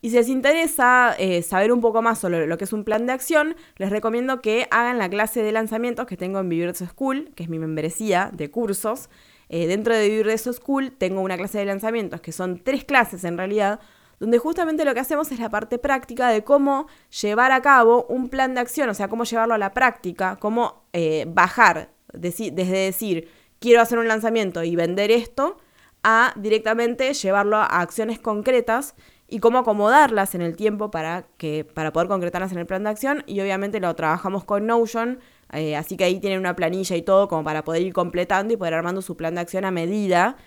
Y 0.08 0.10
si 0.10 0.16
les 0.16 0.30
interesa 0.30 1.16
eh, 1.20 1.42
saber 1.42 1.74
un 1.74 1.82
poco 1.82 2.02
más 2.02 2.18
sobre 2.18 2.48
lo 2.48 2.58
que 2.58 2.64
es 2.64 2.72
un 2.72 2.86
plan 2.86 3.06
de 3.06 3.12
acción, 3.12 3.58
les 3.76 3.90
recomiendo 3.90 4.40
que 4.42 4.66
hagan 4.72 4.98
la 4.98 5.10
clase 5.10 5.44
de 5.44 5.52
lanzamientos 5.52 6.06
que 6.06 6.16
tengo 6.16 6.40
en 6.40 6.48
Vivir 6.48 6.72
de 6.72 6.88
School, 6.88 7.30
que 7.36 7.44
es 7.44 7.50
mi 7.50 7.60
membresía 7.60 8.30
de 8.32 8.50
cursos. 8.50 9.10
Eh, 9.50 9.68
dentro 9.68 9.94
de 9.94 10.08
Vivir 10.08 10.28
de 10.28 10.38
School 10.38 10.94
tengo 10.98 11.20
una 11.20 11.36
clase 11.36 11.58
de 11.58 11.66
lanzamientos, 11.66 12.22
que 12.22 12.32
son 12.32 12.64
tres 12.64 12.86
clases 12.86 13.26
en 13.26 13.38
realidad, 13.38 13.82
donde 14.22 14.38
justamente 14.38 14.86
lo 14.86 14.94
que 14.94 15.02
hacemos 15.02 15.30
es 15.34 15.40
la 15.40 15.50
parte 15.50 15.78
práctica 15.78 16.30
de 16.30 16.42
cómo 16.46 16.88
llevar 17.22 17.52
a 17.52 17.62
cabo 17.62 18.06
un 18.08 18.30
plan 18.30 18.54
de 18.54 18.62
acción, 18.62 18.88
o 18.88 18.94
sea, 18.94 19.10
cómo 19.10 19.26
llevarlo 19.26 19.56
a 19.56 19.58
la 19.58 19.74
práctica, 19.74 20.38
cómo 20.40 20.86
eh, 20.94 21.26
bajar 21.28 21.90
desde 22.14 22.54
decir, 22.54 23.28
quiero 23.60 23.82
hacer 23.82 24.00
un 24.00 24.08
lanzamiento 24.08 24.64
y 24.64 24.74
vender 24.78 25.12
esto, 25.12 25.58
a 26.04 26.32
directamente 26.38 27.14
llevarlo 27.14 27.58
a 27.58 27.66
acciones 27.66 28.20
concretas 28.20 28.96
y 29.28 29.40
cómo 29.40 29.60
acomodarlas 29.60 30.36
en 30.36 30.42
el 30.42 30.56
tiempo 30.56 30.90
para, 30.90 31.28
que, 31.38 31.66
para 31.66 31.92
poder 31.92 32.08
concretarlas 32.08 32.52
en 32.52 32.60
el 32.60 32.66
plan 32.66 32.84
de 32.84 32.90
acción. 32.90 33.24
Y 33.28 33.42
obviamente 33.42 33.80
lo 33.80 33.94
trabajamos 33.96 34.46
con 34.46 34.66
Notion, 34.66 35.20
eh, 35.52 35.76
así 35.76 35.98
que 35.98 36.06
ahí 36.06 36.20
tienen 36.20 36.40
una 36.40 36.56
planilla 36.56 36.96
y 36.96 37.02
todo 37.02 37.28
como 37.28 37.44
para 37.44 37.64
poder 37.64 37.82
ir 37.82 37.94
completando 37.94 38.54
y 38.54 38.58
poder 38.58 38.74
armando 38.74 39.02
su 39.02 39.18
plan 39.18 39.36
de 39.36 39.42
acción 39.42 39.66
a 39.66 39.72
medida 39.72 40.38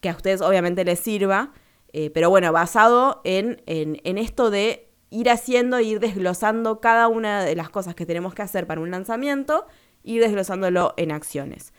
que 0.00 0.08
a 0.08 0.12
ustedes 0.12 0.40
obviamente 0.40 0.84
les 0.84 1.00
sirva. 1.00 1.52
Eh, 1.92 2.10
pero 2.10 2.28
bueno, 2.28 2.52
basado 2.52 3.22
en, 3.24 3.62
en, 3.66 4.18
esto 4.18 4.50
de 4.50 4.90
ir 5.10 5.30
haciendo, 5.30 5.80
ir 5.80 6.00
desglosando 6.00 6.80
cada 6.80 7.08
una 7.08 7.42
de 7.44 7.56
las 7.56 7.70
cosas 7.70 7.94
que 7.94 8.04
tenemos 8.04 8.34
que 8.34 8.42
hacer 8.42 8.66
para 8.66 8.82
un 8.82 8.90
lanzamiento, 8.90 9.66
ir 10.02 10.20
desglosándolo 10.20 10.92
en 10.98 11.12
acciones. 11.12 11.72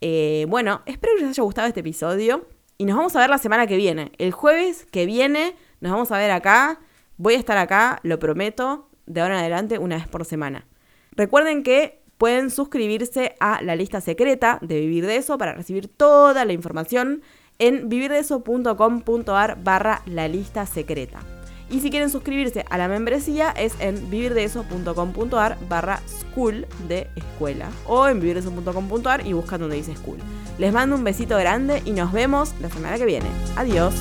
Eh, 0.00 0.46
bueno, 0.48 0.82
espero 0.86 1.14
que 1.14 1.22
les 1.22 1.30
haya 1.30 1.44
gustado 1.44 1.68
este 1.68 1.80
episodio 1.80 2.48
y 2.76 2.86
nos 2.86 2.96
vamos 2.96 3.14
a 3.14 3.20
ver 3.20 3.30
la 3.30 3.38
semana 3.38 3.68
que 3.68 3.76
viene. 3.76 4.10
El 4.18 4.32
jueves 4.32 4.84
que 4.90 5.06
viene 5.06 5.54
nos 5.82 5.92
vamos 5.92 6.12
a 6.12 6.18
ver 6.18 6.30
acá. 6.30 6.80
Voy 7.18 7.34
a 7.34 7.38
estar 7.38 7.58
acá, 7.58 7.98
lo 8.04 8.18
prometo, 8.18 8.88
de 9.06 9.20
ahora 9.20 9.34
en 9.34 9.40
adelante 9.40 9.78
una 9.78 9.96
vez 9.96 10.08
por 10.08 10.24
semana. 10.24 10.66
Recuerden 11.10 11.62
que 11.62 12.00
pueden 12.18 12.50
suscribirse 12.50 13.34
a 13.40 13.60
la 13.62 13.76
lista 13.76 14.00
secreta 14.00 14.58
de 14.62 14.80
Vivir 14.80 15.06
de 15.06 15.16
Eso 15.16 15.36
para 15.38 15.54
recibir 15.54 15.88
toda 15.88 16.44
la 16.44 16.52
información 16.52 17.22
en 17.58 17.88
vivirdeso.com.ar 17.88 19.62
barra 19.62 20.02
la 20.06 20.28
lista 20.28 20.64
secreta. 20.66 21.20
Y 21.68 21.80
si 21.80 21.90
quieren 21.90 22.10
suscribirse 22.10 22.64
a 22.70 22.78
la 22.78 22.86
membresía 22.86 23.50
es 23.50 23.74
en 23.80 24.08
vivirdeeso.com.ar 24.08 25.58
barra 25.68 26.00
school 26.06 26.66
de 26.86 27.08
escuela. 27.16 27.68
O 27.86 28.06
en 28.06 28.20
vivirdeeso.com.ar 28.20 29.26
y 29.26 29.32
buscan 29.32 29.60
donde 29.60 29.76
dice 29.76 29.96
school. 29.96 30.18
Les 30.58 30.72
mando 30.72 30.94
un 30.94 31.02
besito 31.02 31.36
grande 31.38 31.82
y 31.84 31.90
nos 31.90 32.12
vemos 32.12 32.54
la 32.60 32.70
semana 32.70 32.98
que 32.98 33.06
viene. 33.06 33.28
Adiós. 33.56 33.94